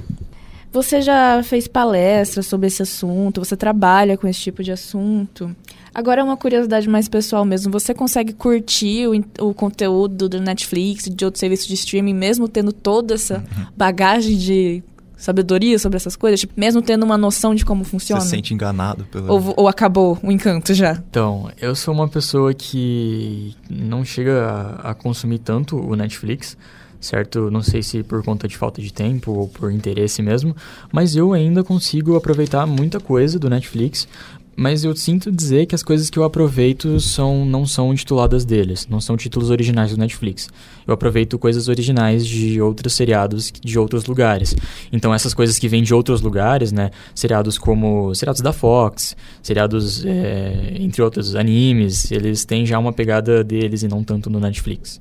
você 0.71 1.01
já 1.01 1.41
fez 1.43 1.67
palestras 1.67 2.45
sobre 2.47 2.67
esse 2.67 2.81
assunto, 2.81 3.43
você 3.43 3.55
trabalha 3.55 4.17
com 4.17 4.27
esse 4.27 4.41
tipo 4.41 4.63
de 4.63 4.71
assunto. 4.71 5.55
Agora 5.93 6.19
é 6.19 6.23
uma 6.23 6.35
curiosidade 6.35 6.89
mais 6.89 7.07
pessoal 7.07 7.45
mesmo. 7.45 7.71
Você 7.71 7.93
consegue 7.93 8.33
curtir 8.33 9.07
o, 9.07 9.47
o 9.47 9.53
conteúdo 9.53 10.27
do 10.27 10.41
Netflix, 10.41 11.05
de 11.09 11.23
outros 11.23 11.39
serviços 11.39 11.67
de 11.67 11.75
streaming, 11.75 12.13
mesmo 12.13 12.49
tendo 12.49 12.73
toda 12.73 13.13
essa 13.13 13.37
uhum. 13.37 13.65
bagagem 13.77 14.37
de 14.37 14.83
sabedoria 15.17 15.77
sobre 15.79 15.97
essas 15.97 16.15
coisas? 16.15 16.39
Tipo, 16.39 16.53
mesmo 16.57 16.81
tendo 16.81 17.03
uma 17.03 17.17
noção 17.17 17.55
de 17.55 17.65
como 17.65 17.83
funciona? 17.83 18.21
Você 18.21 18.27
se 18.27 18.35
sente 18.35 18.53
enganado 18.53 19.05
pela... 19.05 19.31
Ou, 19.31 19.53
ou 19.57 19.67
acabou 19.67 20.17
o 20.21 20.31
encanto 20.31 20.73
já? 20.73 21.01
Então, 21.09 21.51
eu 21.59 21.75
sou 21.75 21.93
uma 21.93 22.07
pessoa 22.07 22.53
que 22.53 23.55
não 23.69 24.03
chega 24.03 24.45
a, 24.45 24.91
a 24.91 24.93
consumir 24.93 25.39
tanto 25.39 25.77
o 25.77 25.95
Netflix, 25.95 26.57
certo? 26.99 27.51
Não 27.51 27.61
sei 27.61 27.83
se 27.83 28.03
por 28.03 28.23
conta 28.23 28.47
de 28.47 28.57
falta 28.57 28.81
de 28.81 28.91
tempo 28.91 29.31
ou 29.31 29.47
por 29.47 29.71
interesse 29.71 30.21
mesmo, 30.21 30.55
mas 30.91 31.15
eu 31.15 31.33
ainda 31.33 31.63
consigo 31.63 32.15
aproveitar 32.15 32.65
muita 32.65 32.99
coisa 32.99 33.37
do 33.37 33.49
Netflix, 33.49 34.07
mas 34.55 34.83
eu 34.83 34.95
sinto 34.95 35.31
dizer 35.31 35.65
que 35.65 35.75
as 35.75 35.83
coisas 35.83 36.09
que 36.09 36.17
eu 36.17 36.23
aproveito 36.23 36.99
são 36.99 37.45
não 37.45 37.65
são 37.65 37.93
tituladas 37.93 38.45
deles, 38.45 38.87
não 38.89 39.01
são 39.01 39.17
títulos 39.17 39.49
originais 39.49 39.91
do 39.91 39.97
Netflix. 39.97 40.49
Eu 40.87 40.93
aproveito 40.93 41.37
coisas 41.37 41.67
originais 41.67 42.25
de 42.25 42.61
outros 42.61 42.93
seriados 42.93 43.51
de 43.51 43.77
outros 43.77 44.05
lugares. 44.05 44.55
Então 44.91 45.13
essas 45.13 45.33
coisas 45.33 45.59
que 45.59 45.67
vêm 45.67 45.83
de 45.83 45.93
outros 45.93 46.21
lugares, 46.21 46.71
né, 46.71 46.91
seriados 47.13 47.57
como 47.57 48.15
seriados 48.15 48.41
da 48.41 48.53
Fox, 48.53 49.15
seriados 49.43 50.05
é, 50.05 50.75
entre 50.79 51.01
outros 51.01 51.35
animes, 51.35 52.09
eles 52.11 52.45
têm 52.45 52.65
já 52.65 52.79
uma 52.79 52.93
pegada 52.93 53.43
deles 53.43 53.83
e 53.83 53.87
não 53.87 54.03
tanto 54.03 54.29
no 54.29 54.39
Netflix. 54.39 54.99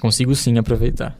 Consigo 0.00 0.34
sim 0.34 0.58
aproveitar. 0.58 1.16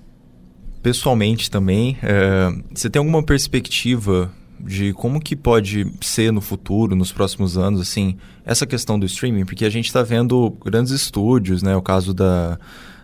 Pessoalmente 0.83 1.51
também, 1.51 1.97
é, 2.03 2.53
você 2.73 2.89
tem 2.89 2.99
alguma 2.99 3.23
perspectiva 3.23 4.33
de 4.61 4.93
como 4.93 5.21
que 5.21 5.37
pode 5.37 5.87
ser 6.01 6.33
no 6.33 6.41
futuro, 6.41 6.97
nos 6.97 7.13
próximos 7.13 7.57
anos, 7.57 7.81
assim, 7.81 8.17
essa 8.45 8.67
questão 8.67 8.99
do 8.99 9.07
streaming, 9.07 9.45
porque 9.45 9.65
a 9.65 9.71
gente 9.71 9.87
está 9.87 10.03
vendo 10.03 10.51
grandes 10.65 10.93
estúdios, 10.93 11.63
né? 11.63 11.77
O 11.77 11.83
caso 11.83 12.13
da, 12.13 12.59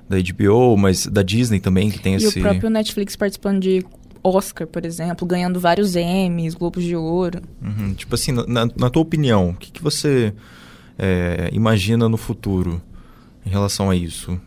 da 0.08 0.16
HBO, 0.18 0.76
mas 0.76 1.06
da 1.06 1.22
Disney 1.22 1.60
também, 1.60 1.90
que 1.90 1.98
tem 1.98 2.14
e 2.14 2.16
esse... 2.16 2.38
E 2.38 2.40
o 2.40 2.42
próprio 2.42 2.70
Netflix 2.70 3.16
participando 3.16 3.60
de 3.60 3.84
Oscar, 4.22 4.66
por 4.66 4.86
exemplo, 4.86 5.26
ganhando 5.26 5.60
vários 5.60 5.94
Emmys, 5.94 6.54
Globos 6.54 6.82
de 6.82 6.96
Ouro. 6.96 7.42
Uhum. 7.62 7.92
Tipo 7.92 8.14
assim, 8.14 8.32
na, 8.32 8.66
na, 8.66 8.90
tua 8.90 9.02
opinião, 9.02 9.50
o 9.50 9.54
que, 9.54 9.70
que 9.70 9.82
você 9.82 10.32
é, 10.98 11.50
imagina 11.52 12.08
no 12.08 12.16
futuro 12.16 12.80
em 13.44 13.50
relação 13.50 13.90
a 13.90 13.94
isso? 13.96 14.40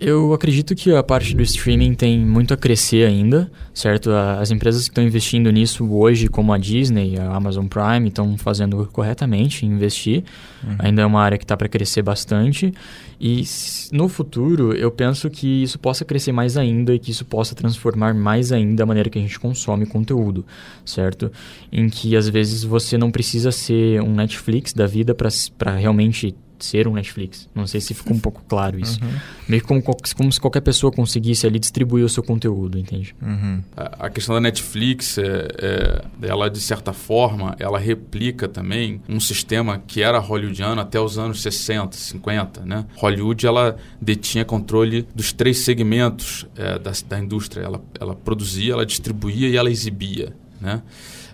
Eu 0.00 0.32
acredito 0.32 0.74
que 0.74 0.94
a 0.94 1.02
parte 1.02 1.36
do 1.36 1.42
streaming 1.42 1.92
tem 1.92 2.18
muito 2.18 2.54
a 2.54 2.56
crescer 2.56 3.06
ainda, 3.06 3.52
certo? 3.74 4.10
As 4.10 4.50
empresas 4.50 4.84
que 4.84 4.90
estão 4.90 5.04
investindo 5.04 5.52
nisso 5.52 5.86
hoje, 5.92 6.26
como 6.26 6.54
a 6.54 6.58
Disney, 6.58 7.18
a 7.18 7.36
Amazon 7.36 7.66
Prime, 7.66 8.08
estão 8.08 8.34
fazendo 8.38 8.88
corretamente 8.90 9.66
investir. 9.66 10.24
Uhum. 10.64 10.76
Ainda 10.78 11.02
é 11.02 11.06
uma 11.06 11.20
área 11.20 11.36
que 11.36 11.44
está 11.44 11.54
para 11.54 11.68
crescer 11.68 12.00
bastante. 12.00 12.72
E 13.20 13.44
no 13.92 14.08
futuro, 14.08 14.72
eu 14.72 14.90
penso 14.90 15.28
que 15.28 15.64
isso 15.64 15.78
possa 15.78 16.02
crescer 16.02 16.32
mais 16.32 16.56
ainda 16.56 16.94
e 16.94 16.98
que 16.98 17.10
isso 17.10 17.26
possa 17.26 17.54
transformar 17.54 18.14
mais 18.14 18.52
ainda 18.52 18.84
a 18.84 18.86
maneira 18.86 19.10
que 19.10 19.18
a 19.18 19.22
gente 19.22 19.38
consome 19.38 19.84
conteúdo, 19.84 20.46
certo? 20.82 21.30
Em 21.70 21.90
que 21.90 22.16
às 22.16 22.26
vezes 22.26 22.64
você 22.64 22.96
não 22.96 23.10
precisa 23.10 23.52
ser 23.52 24.00
um 24.00 24.14
Netflix 24.14 24.72
da 24.72 24.86
vida 24.86 25.14
para 25.14 25.76
realmente 25.76 26.34
ser 26.64 26.88
um 26.88 26.94
Netflix. 26.94 27.48
Não 27.54 27.66
sei 27.66 27.80
se 27.80 27.94
ficou 27.94 28.16
um 28.16 28.20
pouco 28.20 28.42
claro 28.48 28.78
isso. 28.78 29.02
Uhum. 29.02 29.10
Meio 29.48 29.64
como, 29.64 29.82
como 29.82 30.32
se 30.32 30.40
qualquer 30.40 30.60
pessoa 30.60 30.92
conseguisse 30.92 31.46
ali 31.46 31.58
distribuir 31.58 32.04
o 32.04 32.08
seu 32.08 32.22
conteúdo, 32.22 32.78
entende? 32.78 33.14
Uhum. 33.20 33.62
A, 33.76 34.06
a, 34.06 34.10
questão 34.10 34.34
da 34.34 34.40
Netflix, 34.40 35.18
é, 35.18 35.48
é, 35.58 36.04
ela 36.22 36.48
de 36.48 36.60
certa 36.60 36.92
forma, 36.92 37.56
ela 37.58 37.78
replica 37.78 38.48
também 38.48 39.00
um 39.08 39.20
sistema 39.20 39.82
que 39.86 40.02
era 40.02 40.18
hollywoodiano 40.18 40.80
até 40.80 41.00
os 41.00 41.18
anos 41.18 41.42
60, 41.42 41.96
50, 41.96 42.64
né? 42.64 42.86
Hollywood, 42.96 43.46
ela 43.46 43.76
detinha 44.00 44.44
controle 44.44 45.06
dos 45.14 45.32
três 45.32 45.64
segmentos 45.64 46.46
é, 46.56 46.78
da, 46.78 46.92
da 47.08 47.18
indústria. 47.18 47.62
Ela, 47.62 47.82
ela 47.98 48.14
produzia, 48.14 48.72
ela 48.72 48.86
distribuía 48.86 49.48
e 49.48 49.56
ela 49.56 49.70
exibia, 49.70 50.34
né? 50.60 50.82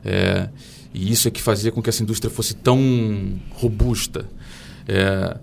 É, 0.05 0.49
e 0.97 1.13
isso 1.13 1.29
é 1.29 1.31
que 1.31 1.43
fazia 1.43 1.71
com 1.71 1.83
que 1.83 1.91
essa 1.91 2.03
indústria 2.03 2.31
fosse 2.31 2.55
tão 2.55 3.39
robusta. 3.51 4.27
É, 4.89 5.37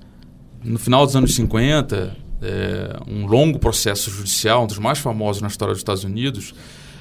no 0.63 0.79
final 0.79 1.05
dos 1.05 1.15
anos 1.15 1.35
50, 1.35 2.15
é, 2.41 2.99
um 3.07 3.25
longo 3.25 3.59
processo 3.59 4.09
judicial, 4.09 4.63
um 4.63 4.67
dos 4.67 4.79
mais 4.79 4.99
famosos 4.99 5.41
na 5.41 5.47
história 5.47 5.73
dos 5.73 5.79
Estados 5.79 6.03
Unidos, 6.03 6.53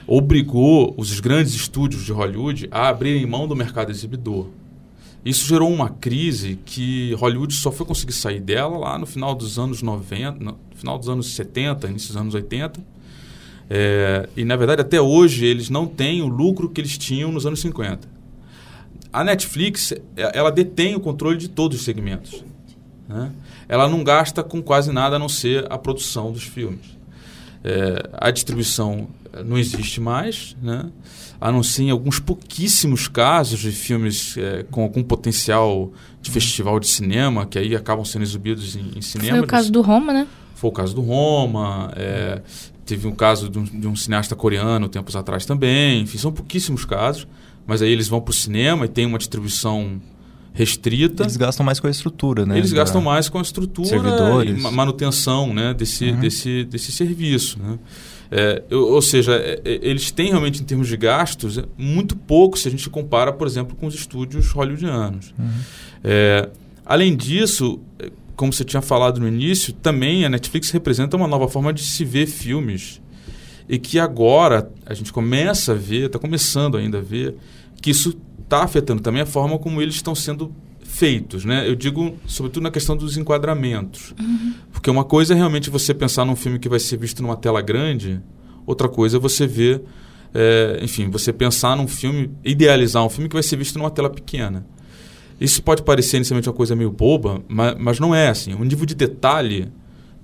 obrigou 0.06 0.94
os 0.96 1.20
grandes 1.20 1.54
estúdios 1.54 2.04
de 2.04 2.12
Hollywood 2.12 2.68
a 2.70 2.88
abrirem 2.88 3.24
mão 3.26 3.46
do 3.46 3.54
mercado 3.54 3.90
exibidor. 3.90 4.48
Isso 5.24 5.46
gerou 5.46 5.72
uma 5.72 5.88
crise 5.88 6.58
que 6.64 7.14
Hollywood 7.14 7.54
só 7.54 7.70
foi 7.70 7.86
conseguir 7.86 8.12
sair 8.12 8.40
dela 8.40 8.76
lá 8.76 8.98
no 8.98 9.06
final 9.06 9.36
dos 9.36 9.56
anos 9.56 9.80
90, 9.80 10.42
no 10.42 10.58
final 10.74 10.98
dos 10.98 11.08
anos 11.08 11.34
70, 11.34 11.86
início 11.86 12.08
dos 12.08 12.16
anos 12.16 12.34
80. 12.34 12.80
É, 13.70 14.28
e, 14.36 14.44
na 14.44 14.56
verdade, 14.56 14.80
até 14.80 15.00
hoje, 15.00 15.46
eles 15.46 15.70
não 15.70 15.86
têm 15.86 16.22
o 16.22 16.26
lucro 16.26 16.68
que 16.68 16.80
eles 16.80 16.98
tinham 16.98 17.30
nos 17.30 17.46
anos 17.46 17.60
50 17.60 18.21
a 19.12 19.22
Netflix 19.22 19.92
é, 19.92 20.00
ela 20.32 20.50
detém 20.50 20.94
o 20.94 21.00
controle 21.00 21.36
de 21.36 21.48
todos 21.48 21.78
os 21.78 21.84
segmentos. 21.84 22.42
Né? 23.08 23.30
Ela 23.68 23.88
não 23.88 24.02
gasta 24.02 24.42
com 24.42 24.62
quase 24.62 24.90
nada 24.92 25.16
a 25.16 25.18
não 25.18 25.28
ser 25.28 25.66
a 25.70 25.76
produção 25.76 26.32
dos 26.32 26.44
filmes. 26.44 26.98
É, 27.62 28.08
a 28.14 28.30
distribuição 28.30 29.08
não 29.44 29.58
existe 29.58 30.00
mais, 30.00 30.56
né? 30.62 30.90
a 31.40 31.50
não 31.50 31.62
ser 31.62 31.84
em 31.84 31.90
alguns 31.90 32.20
pouquíssimos 32.20 33.08
casos 33.08 33.58
de 33.60 33.72
filmes 33.72 34.36
é, 34.38 34.64
com 34.70 34.82
algum 34.82 35.02
potencial 35.02 35.92
de 36.20 36.30
festival 36.30 36.78
de 36.78 36.86
cinema, 36.86 37.46
que 37.46 37.58
aí 37.58 37.74
acabam 37.74 38.04
sendo 38.04 38.22
exibidos 38.22 38.76
em, 38.76 38.92
em 38.96 39.02
cinema. 39.02 39.38
Foi 39.38 39.40
o 39.40 39.46
caso 39.46 39.72
do 39.72 39.80
Roma, 39.82 40.12
né? 40.12 40.26
Foi 40.54 40.70
o 40.70 40.72
caso 40.72 40.94
do 40.94 41.02
Roma. 41.02 41.92
É, 41.96 42.40
teve 42.86 43.08
um 43.08 43.14
caso 43.14 43.48
de 43.48 43.58
um, 43.58 43.64
de 43.64 43.88
um 43.88 43.96
cineasta 43.96 44.36
coreano 44.36 44.88
tempos 44.88 45.16
atrás 45.16 45.44
também. 45.44 46.02
Enfim, 46.02 46.18
são 46.18 46.32
pouquíssimos 46.32 46.84
casos 46.84 47.26
mas 47.66 47.82
aí 47.82 47.90
eles 47.90 48.08
vão 48.08 48.20
para 48.20 48.30
o 48.30 48.34
cinema 48.34 48.84
e 48.84 48.88
tem 48.88 49.06
uma 49.06 49.18
distribuição 49.18 50.00
restrita. 50.52 51.24
Eles 51.24 51.36
gastam 51.36 51.64
mais 51.64 51.80
com 51.80 51.86
a 51.86 51.90
estrutura, 51.90 52.44
né? 52.44 52.58
Eles 52.58 52.70
da... 52.70 52.76
gastam 52.78 53.00
mais 53.00 53.28
com 53.28 53.38
a 53.38 53.42
estrutura 53.42 53.88
Servidores. 53.88 54.62
manutenção 54.62 55.52
né? 55.52 55.74
desse, 55.74 56.10
uhum. 56.10 56.20
desse, 56.20 56.64
desse 56.64 56.92
serviço. 56.92 57.58
Né? 57.58 57.78
É, 58.30 58.62
ou 58.74 59.02
seja, 59.02 59.34
é, 59.34 59.60
é, 59.62 59.80
eles 59.82 60.10
têm 60.10 60.30
realmente, 60.30 60.62
em 60.62 60.64
termos 60.64 60.88
de 60.88 60.96
gastos, 60.96 61.58
é, 61.58 61.64
muito 61.76 62.16
pouco 62.16 62.58
se 62.58 62.66
a 62.66 62.70
gente 62.70 62.88
compara, 62.88 63.30
por 63.30 63.46
exemplo, 63.46 63.76
com 63.76 63.86
os 63.86 63.94
estúdios 63.94 64.50
hollywoodianos. 64.52 65.34
Uhum. 65.38 65.50
É, 66.02 66.48
além 66.84 67.14
disso, 67.14 67.78
é, 67.98 68.10
como 68.34 68.50
você 68.50 68.64
tinha 68.64 68.80
falado 68.80 69.20
no 69.20 69.28
início, 69.28 69.72
também 69.74 70.24
a 70.24 70.30
Netflix 70.30 70.70
representa 70.70 71.14
uma 71.14 71.28
nova 71.28 71.46
forma 71.46 71.74
de 71.74 71.82
se 71.82 72.06
ver 72.06 72.26
filmes 72.26 73.01
e 73.68 73.78
que 73.78 73.98
agora 73.98 74.70
a 74.86 74.94
gente 74.94 75.12
começa 75.12 75.72
a 75.72 75.74
ver, 75.74 76.06
está 76.06 76.18
começando 76.18 76.76
ainda 76.76 76.98
a 76.98 77.00
ver, 77.00 77.36
que 77.80 77.90
isso 77.90 78.16
está 78.42 78.62
afetando 78.62 79.02
também 79.02 79.22
a 79.22 79.26
forma 79.26 79.58
como 79.58 79.80
eles 79.80 79.94
estão 79.94 80.14
sendo 80.14 80.54
feitos, 80.82 81.44
né? 81.44 81.66
Eu 81.66 81.74
digo 81.74 82.14
sobretudo 82.26 82.62
na 82.64 82.70
questão 82.70 82.96
dos 82.96 83.16
enquadramentos, 83.16 84.14
uhum. 84.20 84.54
porque 84.72 84.90
uma 84.90 85.04
coisa 85.04 85.32
é 85.32 85.36
realmente 85.36 85.70
você 85.70 85.94
pensar 85.94 86.24
num 86.24 86.36
filme 86.36 86.58
que 86.58 86.68
vai 86.68 86.78
ser 86.78 86.98
visto 86.98 87.22
numa 87.22 87.36
tela 87.36 87.62
grande, 87.62 88.20
outra 88.66 88.88
coisa 88.88 89.16
é 89.16 89.20
você 89.20 89.46
ver, 89.46 89.82
é, 90.34 90.80
enfim, 90.82 91.08
você 91.08 91.32
pensar 91.32 91.76
num 91.76 91.88
filme, 91.88 92.30
idealizar 92.44 93.04
um 93.04 93.08
filme 93.08 93.28
que 93.28 93.34
vai 93.34 93.42
ser 93.42 93.56
visto 93.56 93.78
numa 93.78 93.90
tela 93.90 94.10
pequena. 94.10 94.66
Isso 95.40 95.62
pode 95.62 95.82
parecer 95.82 96.18
inicialmente 96.18 96.48
uma 96.48 96.54
coisa 96.54 96.76
meio 96.76 96.90
boba, 96.90 97.42
mas, 97.48 97.74
mas 97.78 97.98
não 97.98 98.14
é 98.14 98.28
assim. 98.28 98.54
Um 98.54 98.64
nível 98.64 98.86
de 98.86 98.94
detalhe 98.94 99.72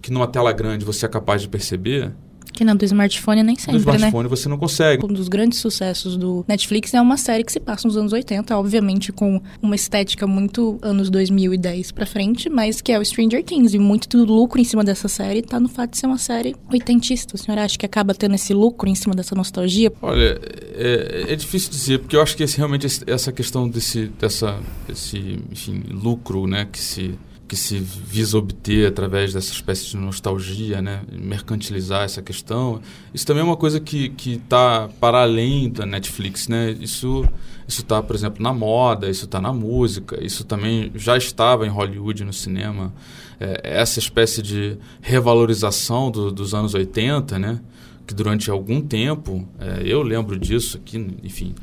que 0.00 0.12
numa 0.12 0.28
tela 0.28 0.52
grande 0.52 0.85
você 0.85 1.07
é 1.07 1.09
capaz 1.09 1.42
de 1.42 1.49
perceber 1.49 2.12
que 2.59 2.65
não, 2.65 2.75
do 2.75 2.85
smartphone 2.85 3.41
nem 3.45 3.57
sempre, 3.57 3.75
do 3.75 3.79
smartphone 3.79 4.25
né? 4.25 4.29
você 4.29 4.49
não 4.49 4.59
consegue. 4.59 5.05
Um 5.05 5.09
dos 5.09 5.29
grandes 5.29 5.61
sucessos 5.61 6.17
do 6.17 6.45
Netflix 6.49 6.93
é 6.93 7.00
uma 7.00 7.17
série 7.17 7.45
que 7.45 7.53
se 7.53 7.61
passa 7.61 7.87
nos 7.87 7.97
anos 7.97 8.12
80, 8.12 8.59
obviamente 8.59 9.12
com 9.12 9.41
uma 9.62 9.77
estética 9.77 10.27
muito 10.27 10.77
anos 10.83 11.09
2010 11.09 11.93
para 11.93 12.05
frente, 12.05 12.50
mas 12.50 12.81
que 12.81 12.91
é 12.91 12.99
o 12.99 13.05
Stranger 13.05 13.45
Things. 13.45 13.75
E 13.75 13.79
muito 13.79 14.09
do 14.09 14.25
lucro 14.25 14.61
em 14.61 14.65
cima 14.65 14.83
dessa 14.83 15.07
série 15.07 15.41
tá 15.41 15.61
no 15.61 15.69
fato 15.69 15.93
de 15.93 15.99
ser 15.99 16.07
uma 16.07 16.19
série 16.19 16.57
oitentista. 16.69 17.37
O 17.37 17.38
senhor 17.38 17.59
acha 17.59 17.79
que 17.79 17.87
acaba 17.87 18.12
tendo 18.12 18.35
esse 18.35 18.53
lucro 18.53 18.88
em 18.88 18.95
cima 18.97 19.15
dessa 19.15 19.37
nostalgia? 19.37 19.93
Olha, 20.03 20.41
é, 20.75 21.27
é 21.29 21.37
difícil 21.37 21.71
dizer, 21.71 22.00
porque 22.00 22.17
eu 22.17 22.23
acho 22.23 22.37
que 22.37 22.43
esse, 22.43 22.57
realmente 22.57 22.88
essa 23.07 23.31
questão 23.31 23.69
desse, 23.69 24.09
dessa, 24.19 24.59
desse 24.88 25.38
enfim, 25.53 25.81
lucro 25.91 26.49
né, 26.49 26.67
que 26.71 26.81
se 26.81 27.17
que 27.49 27.57
se 27.57 27.78
visa 27.78 28.37
obter 28.37 28.87
através 28.87 29.33
dessa 29.33 29.50
espécie 29.50 29.87
de 29.87 29.97
nostalgia, 29.97 30.83
né? 30.83 31.00
mercantilizar 31.11 32.02
essa 32.02 32.21
questão. 32.21 32.83
Isso 33.12 33.26
também 33.26 33.40
é 33.40 33.45
uma 33.45 33.57
coisa 33.57 33.81
que 33.81 34.12
está 34.26 34.88
para 35.00 35.23
além 35.23 35.71
da 35.71 35.87
Netflix. 35.87 36.47
Né? 36.47 36.73
Isso 36.78 37.26
está, 37.67 38.02
por 38.02 38.14
exemplo, 38.14 38.43
na 38.43 38.52
moda, 38.52 39.09
isso 39.09 39.25
está 39.25 39.40
na 39.40 39.50
música, 39.50 40.23
isso 40.23 40.45
também 40.45 40.93
já 40.95 41.17
estava 41.17 41.67
em 41.67 41.71
Hollywood, 41.71 42.23
no 42.23 42.35
cinema. 42.35 42.93
É, 43.40 43.61
essa 43.64 43.99
espécie 43.99 44.43
de 44.43 44.76
revalorização 45.00 46.11
do, 46.11 46.31
dos 46.31 46.52
anos 46.52 46.75
80, 46.75 47.38
né? 47.38 47.61
que 48.07 48.12
durante 48.12 48.50
algum 48.50 48.83
tempo, 48.83 49.49
é, 49.59 49.83
eu 49.85 50.02
lembro 50.02 50.38
disso 50.38 50.76
aqui, 50.76 51.17
enfim, 51.23 51.55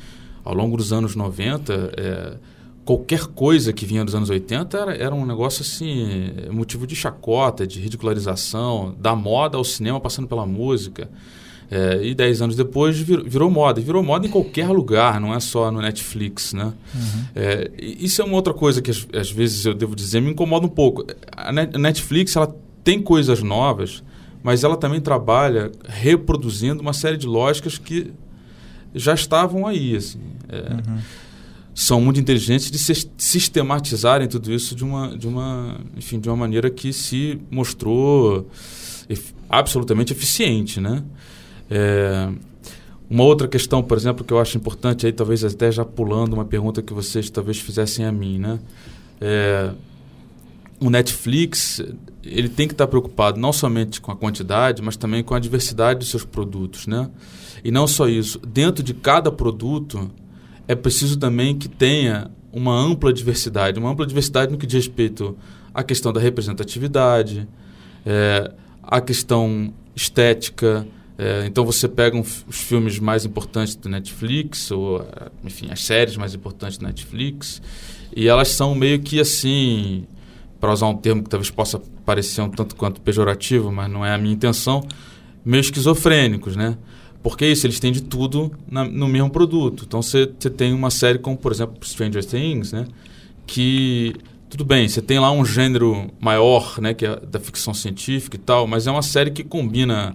ao 0.44 0.56
longo 0.56 0.78
dos 0.78 0.92
anos 0.92 1.16
90, 1.16 1.92
é, 1.96 2.38
qualquer 2.86 3.26
coisa 3.26 3.74
que 3.74 3.86
vinha 3.86 4.06
dos 4.06 4.14
anos 4.14 4.30
80 4.30 4.78
era, 4.78 4.96
era 4.96 5.16
um 5.16 5.26
negócio 5.26 5.64
assim, 5.64 6.32
motivo 6.52 6.86
de 6.86 6.96
chacota, 6.96 7.66
de 7.66 7.82
ridicularização, 7.82 8.96
da 9.00 9.16
moda 9.16 9.58
ao 9.58 9.64
cinema 9.64 10.00
passando 10.00 10.28
pela 10.28 10.46
música. 10.46 11.10
É, 11.70 12.00
e 12.04 12.14
dez 12.14 12.44
anos 12.44 12.56
depois 12.56 12.96
virou, 13.00 13.26
virou, 13.26 13.50
moda. 13.50 13.80
E 13.80 13.84
virou 13.84 14.04
moda 14.04 14.28
em 14.28 14.30
qualquer 14.30 14.70
lugar, 14.70 15.20
não 15.20 15.34
é 15.34 15.40
só 15.40 15.72
no 15.72 15.82
Netflix, 15.82 16.54
né? 16.54 16.66
Uhum. 16.94 17.26
É, 17.36 17.72
isso 17.80 18.22
é 18.22 18.26
uma 18.26 18.36
outra 18.36 18.54
coisa 18.54 18.84
que 18.84 18.92
às, 18.92 19.08
às, 19.12 19.32
vezes 19.32 19.66
eu 19.66 19.74
devo 19.74 19.96
dizer 19.96 20.22
me 20.22 20.30
incomoda 20.30 20.68
um 20.68 20.70
pouco. 20.70 21.04
A 21.36 21.52
Netflix 21.52 22.36
ela 22.36 22.56
tem 22.84 23.02
coisas 23.02 23.42
novas, 23.42 24.04
mas 24.44 24.64
ela 24.64 24.78
também 24.78 25.02
trabalha 25.02 25.72
reproduzindo 25.86 26.84
uma 26.84 26.94
série 26.94 27.18
de 27.18 27.26
lógicas 27.26 27.80
que 27.80 28.14
já 28.94 29.16
estavam 29.16 29.66
aí. 29.66 29.96
Assim, 29.96 30.22
é, 30.48 30.72
uhum. 30.72 31.00
São 31.76 32.00
muito 32.00 32.20
inteligentes 32.20 32.72
de 32.72 32.80
sistematizarem 33.18 34.30
tudo 34.30 34.52
isso 34.52 34.74
de 34.74 34.84
uma, 34.84 35.16
de 35.18 35.28
uma, 35.28 35.78
enfim, 35.98 36.20
de 36.20 36.30
uma 36.30 36.38
maneira 36.38 36.70
que 36.70 36.94
se 36.94 37.38
mostrou 37.52 38.50
absolutamente 39.50 40.14
eficiente, 40.14 40.80
né? 40.80 41.04
É, 41.70 42.30
uma 43.10 43.24
outra 43.24 43.48
questão, 43.48 43.84
por 43.84 43.98
exemplo, 43.98 44.24
que 44.24 44.34
eu 44.34 44.40
acho 44.40 44.58
importante 44.58 45.06
aí, 45.06 45.12
talvez 45.12 45.44
até 45.44 45.70
já 45.70 45.84
pulando 45.84 46.34
uma 46.34 46.46
pergunta 46.46 46.82
que 46.82 46.94
vocês 46.94 47.30
talvez 47.30 47.60
fizessem 47.60 48.06
a 48.06 48.12
mim, 48.12 48.40
né? 48.40 48.58
É, 49.20 49.72
o 50.80 50.90
Netflix 50.90 51.82
ele 52.24 52.50
tem 52.50 52.68
que 52.68 52.74
estar 52.74 52.88
preocupado 52.88 53.40
não 53.40 53.54
somente 53.54 54.02
com 54.02 54.12
a 54.12 54.16
quantidade, 54.16 54.82
mas 54.82 54.98
também 54.98 55.24
com 55.24 55.36
a 55.36 55.40
diversidade 55.40 56.00
dos 56.00 56.10
seus 56.10 56.24
produtos, 56.24 56.88
né? 56.88 57.10
E 57.64 57.70
não 57.70 57.86
só 57.86 58.08
isso, 58.08 58.40
dentro 58.40 58.84
de 58.84 58.94
cada 58.94 59.32
produto 59.32 60.10
é 60.68 60.76
preciso 60.76 61.18
também 61.18 61.58
que 61.58 61.68
tenha 61.68 62.30
uma 62.52 62.74
ampla 62.74 63.12
diversidade, 63.12 63.80
uma 63.80 63.92
ampla 63.92 64.06
diversidade 64.06 64.52
no 64.52 64.58
que 64.58 64.66
diz 64.66 64.86
respeito 64.86 65.38
à 65.74 65.84
questão 65.84 66.14
da 66.14 66.20
representatividade, 66.20 67.48
é, 68.06 68.52
à 68.82 69.02
questão 69.02 69.74
estética. 69.96 70.88
É, 71.18 71.46
então 71.46 71.66
você 71.66 71.88
pega 71.88 72.18
um, 72.18 72.22
os 72.22 72.62
filmes 72.62 73.00
mais 73.00 73.26
importantes 73.26 73.76
do 73.76 73.90
Netflix, 73.90 74.72
ou 74.72 75.06
enfim, 75.44 75.68
as 75.72 75.84
séries 75.84 76.18
mais 76.18 76.34
importantes 76.34 76.78
do 76.78 76.86
Netflix, 76.86 77.62
e 78.16 78.28
elas 78.28 78.50
são 78.50 78.74
meio 78.74 79.00
que 79.00 79.20
assim 79.20 80.06
para 80.60 80.72
usar 80.72 80.88
um 80.88 80.96
termo 80.96 81.24
que 81.24 81.30
talvez 81.30 81.50
possa 81.50 81.82
parecer 82.06 82.42
um 82.42 82.50
tanto 82.50 82.76
quanto 82.76 83.02
pejorativo, 83.02 83.72
mas 83.72 83.92
não 83.92 84.06
é 84.06 84.14
a 84.14 84.18
minha 84.18 84.34
intenção, 84.34 84.86
meio 85.44 85.62
esquizofrênicos, 85.62 86.56
né? 86.56 86.78
Porque 87.26 87.44
isso, 87.48 87.66
eles 87.66 87.80
têm 87.80 87.92
de 87.92 88.04
tudo 88.04 88.52
na, 88.70 88.84
no 88.84 89.08
mesmo 89.08 89.32
produto. 89.32 89.84
Então 89.88 90.00
você 90.00 90.28
tem 90.28 90.72
uma 90.72 90.92
série 90.92 91.18
como, 91.18 91.36
por 91.36 91.52
exemplo, 91.52 91.84
Stranger 91.84 92.24
Things, 92.24 92.72
né? 92.72 92.86
Que, 93.48 94.14
tudo 94.48 94.64
bem, 94.64 94.88
você 94.88 95.02
tem 95.02 95.18
lá 95.18 95.32
um 95.32 95.44
gênero 95.44 96.12
maior, 96.20 96.80
né? 96.80 96.94
Que 96.94 97.04
é 97.04 97.20
da 97.20 97.40
ficção 97.40 97.74
científica 97.74 98.36
e 98.36 98.40
tal, 98.40 98.68
mas 98.68 98.86
é 98.86 98.92
uma 98.92 99.02
série 99.02 99.32
que 99.32 99.44
combina 99.44 100.14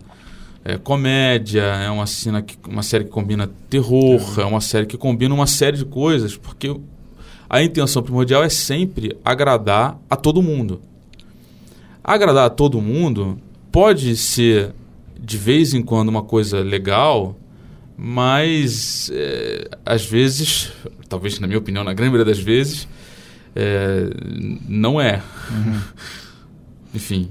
é, 0.64 0.78
comédia, 0.78 1.62
é 1.62 1.90
uma, 1.90 2.06
cena 2.06 2.42
que, 2.42 2.56
uma 2.68 2.84
série 2.84 3.02
que 3.02 3.10
combina 3.10 3.50
terror, 3.68 4.38
é 4.38 4.44
uma 4.44 4.60
série 4.60 4.86
que 4.86 4.96
combina 4.96 5.34
uma 5.34 5.48
série 5.48 5.78
de 5.78 5.86
coisas, 5.86 6.36
porque 6.36 6.72
a 7.48 7.60
intenção 7.60 8.04
primordial 8.04 8.44
é 8.44 8.48
sempre 8.48 9.18
agradar 9.24 9.98
a 10.08 10.14
todo 10.14 10.40
mundo. 10.40 10.80
Agradar 12.04 12.46
a 12.46 12.50
todo 12.50 12.80
mundo 12.80 13.36
pode 13.72 14.16
ser 14.16 14.72
de 15.20 15.36
vez 15.36 15.74
em 15.74 15.82
quando 15.82 16.08
uma 16.08 16.22
coisa 16.22 16.60
legal, 16.60 17.36
mas 17.96 19.10
é, 19.12 19.68
às 19.84 20.04
vezes, 20.06 20.72
talvez 21.08 21.38
na 21.38 21.46
minha 21.46 21.58
opinião, 21.58 21.84
na 21.84 21.92
grande 21.92 22.12
maioria 22.12 22.32
das 22.34 22.42
vezes, 22.42 22.88
é, 23.54 24.08
não 24.66 25.00
é. 25.00 25.22
Uhum. 25.50 25.80
Enfim. 26.94 27.30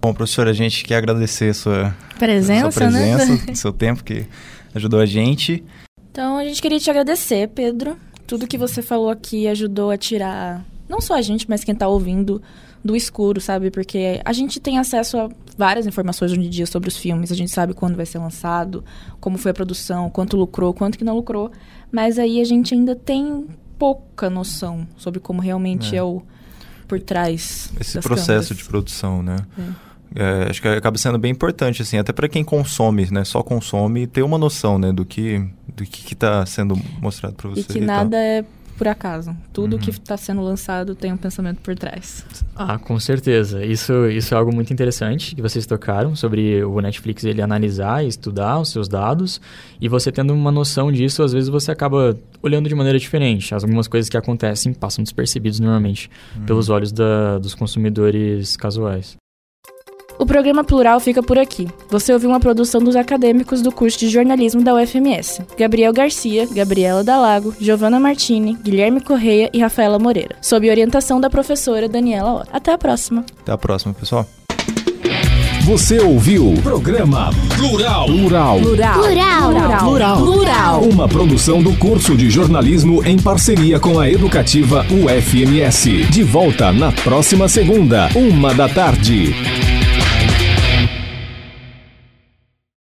Bom, 0.00 0.14
professor, 0.14 0.46
a 0.46 0.52
gente 0.52 0.84
quer 0.84 0.96
agradecer 0.96 1.50
a 1.50 1.54
sua 1.54 1.96
presença, 2.18 2.70
sua 2.70 2.88
presença 2.88 3.46
né? 3.46 3.54
seu 3.54 3.72
tempo 3.72 4.04
que 4.04 4.26
ajudou 4.74 5.00
a 5.00 5.06
gente. 5.06 5.64
Então, 6.12 6.38
a 6.38 6.44
gente 6.44 6.62
queria 6.62 6.78
te 6.78 6.88
agradecer, 6.88 7.48
Pedro, 7.48 7.96
tudo 8.26 8.46
que 8.46 8.56
você 8.56 8.80
falou 8.80 9.10
aqui 9.10 9.48
ajudou 9.48 9.90
a 9.90 9.96
tirar, 9.96 10.64
não 10.88 11.00
só 11.00 11.14
a 11.14 11.22
gente, 11.22 11.46
mas 11.48 11.64
quem 11.64 11.74
está 11.74 11.88
ouvindo, 11.88 12.40
do 12.84 12.94
escuro, 12.94 13.40
sabe? 13.40 13.70
Porque 13.70 14.20
a 14.24 14.32
gente 14.32 14.60
tem 14.60 14.78
acesso 14.78 15.18
a 15.18 15.28
várias 15.56 15.86
informações 15.86 16.32
hoje 16.32 16.40
em 16.40 16.50
dia 16.50 16.66
sobre 16.66 16.88
os 16.88 16.96
filmes. 16.96 17.32
A 17.32 17.34
gente 17.34 17.50
sabe 17.50 17.74
quando 17.74 17.96
vai 17.96 18.06
ser 18.06 18.18
lançado, 18.18 18.84
como 19.20 19.38
foi 19.38 19.50
a 19.50 19.54
produção, 19.54 20.10
quanto 20.10 20.36
lucrou, 20.36 20.72
quanto 20.72 20.98
que 20.98 21.04
não 21.04 21.14
lucrou. 21.14 21.50
Mas 21.90 22.18
aí 22.18 22.40
a 22.40 22.44
gente 22.44 22.74
ainda 22.74 22.94
tem 22.94 23.46
pouca 23.78 24.30
noção 24.30 24.86
sobre 24.96 25.20
como 25.20 25.40
realmente 25.40 25.94
é, 25.94 25.98
é 25.98 26.02
o 26.02 26.22
por 26.86 27.00
trás. 27.00 27.72
Esse 27.80 27.98
processo 28.00 28.48
câmeras. 28.48 28.56
de 28.56 28.64
produção, 28.64 29.22
né? 29.22 29.36
É. 29.58 29.86
É, 30.14 30.48
acho 30.48 30.62
que 30.62 30.68
acaba 30.68 30.96
sendo 30.96 31.18
bem 31.18 31.32
importante, 31.32 31.82
assim, 31.82 31.98
até 31.98 32.12
para 32.12 32.28
quem 32.28 32.44
consome, 32.44 33.06
né? 33.10 33.24
Só 33.24 33.42
consome, 33.42 34.06
ter 34.06 34.22
uma 34.22 34.38
noção, 34.38 34.78
né? 34.78 34.92
Do 34.92 35.04
que 35.04 35.44
do 35.68 35.84
que 35.84 36.14
está 36.14 36.46
sendo 36.46 36.74
mostrado 37.00 37.34
para 37.34 37.50
você. 37.50 37.60
E 37.60 37.64
que 37.64 37.78
e 37.78 37.80
nada 37.82 38.10
tal. 38.10 38.20
é 38.20 38.44
por 38.76 38.88
acaso. 38.88 39.34
Tudo 39.52 39.74
uhum. 39.74 39.78
que 39.78 39.90
está 39.90 40.16
sendo 40.16 40.42
lançado 40.42 40.94
tem 40.94 41.12
um 41.12 41.16
pensamento 41.16 41.60
por 41.60 41.74
trás. 41.74 42.24
Ah, 42.54 42.78
com 42.78 42.98
certeza. 42.98 43.64
Isso, 43.64 44.06
isso 44.06 44.34
é 44.34 44.36
algo 44.36 44.54
muito 44.54 44.72
interessante 44.72 45.34
que 45.34 45.42
vocês 45.42 45.66
tocaram 45.66 46.14
sobre 46.14 46.64
o 46.64 46.80
Netflix 46.80 47.24
ele 47.24 47.42
analisar 47.42 48.04
e 48.04 48.08
estudar 48.08 48.58
os 48.58 48.70
seus 48.70 48.88
dados 48.88 49.40
e 49.80 49.88
você 49.88 50.12
tendo 50.12 50.32
uma 50.32 50.52
noção 50.52 50.92
disso, 50.92 51.22
às 51.22 51.32
vezes 51.32 51.48
você 51.48 51.70
acaba 51.70 52.16
olhando 52.42 52.68
de 52.68 52.74
maneira 52.74 52.98
diferente. 52.98 53.54
Algumas 53.54 53.88
coisas 53.88 54.08
que 54.08 54.16
acontecem 54.16 54.72
passam 54.72 55.02
despercebidos 55.02 55.60
normalmente 55.60 56.10
uhum. 56.36 56.44
pelos 56.44 56.68
olhos 56.68 56.92
da, 56.92 57.38
dos 57.38 57.54
consumidores 57.54 58.56
casuais. 58.56 59.16
O 60.18 60.26
programa 60.26 60.64
Plural 60.64 60.98
fica 61.00 61.22
por 61.22 61.38
aqui. 61.38 61.68
Você 61.90 62.12
ouviu 62.12 62.30
uma 62.30 62.40
produção 62.40 62.82
dos 62.82 62.96
acadêmicos 62.96 63.62
do 63.62 63.70
curso 63.70 63.98
de 63.98 64.08
jornalismo 64.08 64.62
da 64.62 64.74
UFMS: 64.74 65.42
Gabriel 65.58 65.92
Garcia, 65.92 66.46
Gabriela 66.50 67.04
Dalago, 67.04 67.54
Giovanna 67.60 68.00
Martini, 68.00 68.56
Guilherme 68.62 69.00
Correia 69.00 69.50
e 69.52 69.60
Rafaela 69.60 69.98
Moreira, 69.98 70.36
sob 70.40 70.68
orientação 70.68 71.20
da 71.20 71.30
professora 71.30 71.88
Daniela 71.88 72.40
Otto. 72.40 72.50
Até 72.52 72.72
a 72.72 72.78
próxima. 72.78 73.24
Até 73.40 73.52
a 73.52 73.58
próxima, 73.58 73.92
pessoal. 73.94 74.26
Você 75.66 75.98
ouviu 75.98 76.54
Programa 76.62 77.30
Plural. 77.56 78.06
Plural. 78.06 78.60
Plural. 78.60 79.00
Plural. 79.00 79.50
Plural. 79.50 79.78
Plural. 79.80 80.16
Plural. 80.18 80.80
Uma 80.82 81.08
produção 81.08 81.60
do 81.60 81.76
curso 81.76 82.16
de 82.16 82.30
jornalismo 82.30 83.04
em 83.04 83.18
parceria 83.18 83.80
com 83.80 83.98
a 83.98 84.08
educativa 84.08 84.86
UFMS. 84.88 86.04
De 86.08 86.22
volta 86.22 86.72
na 86.72 86.92
próxima 86.92 87.48
segunda, 87.48 88.08
uma 88.14 88.54
da 88.54 88.68
tarde. 88.68 89.34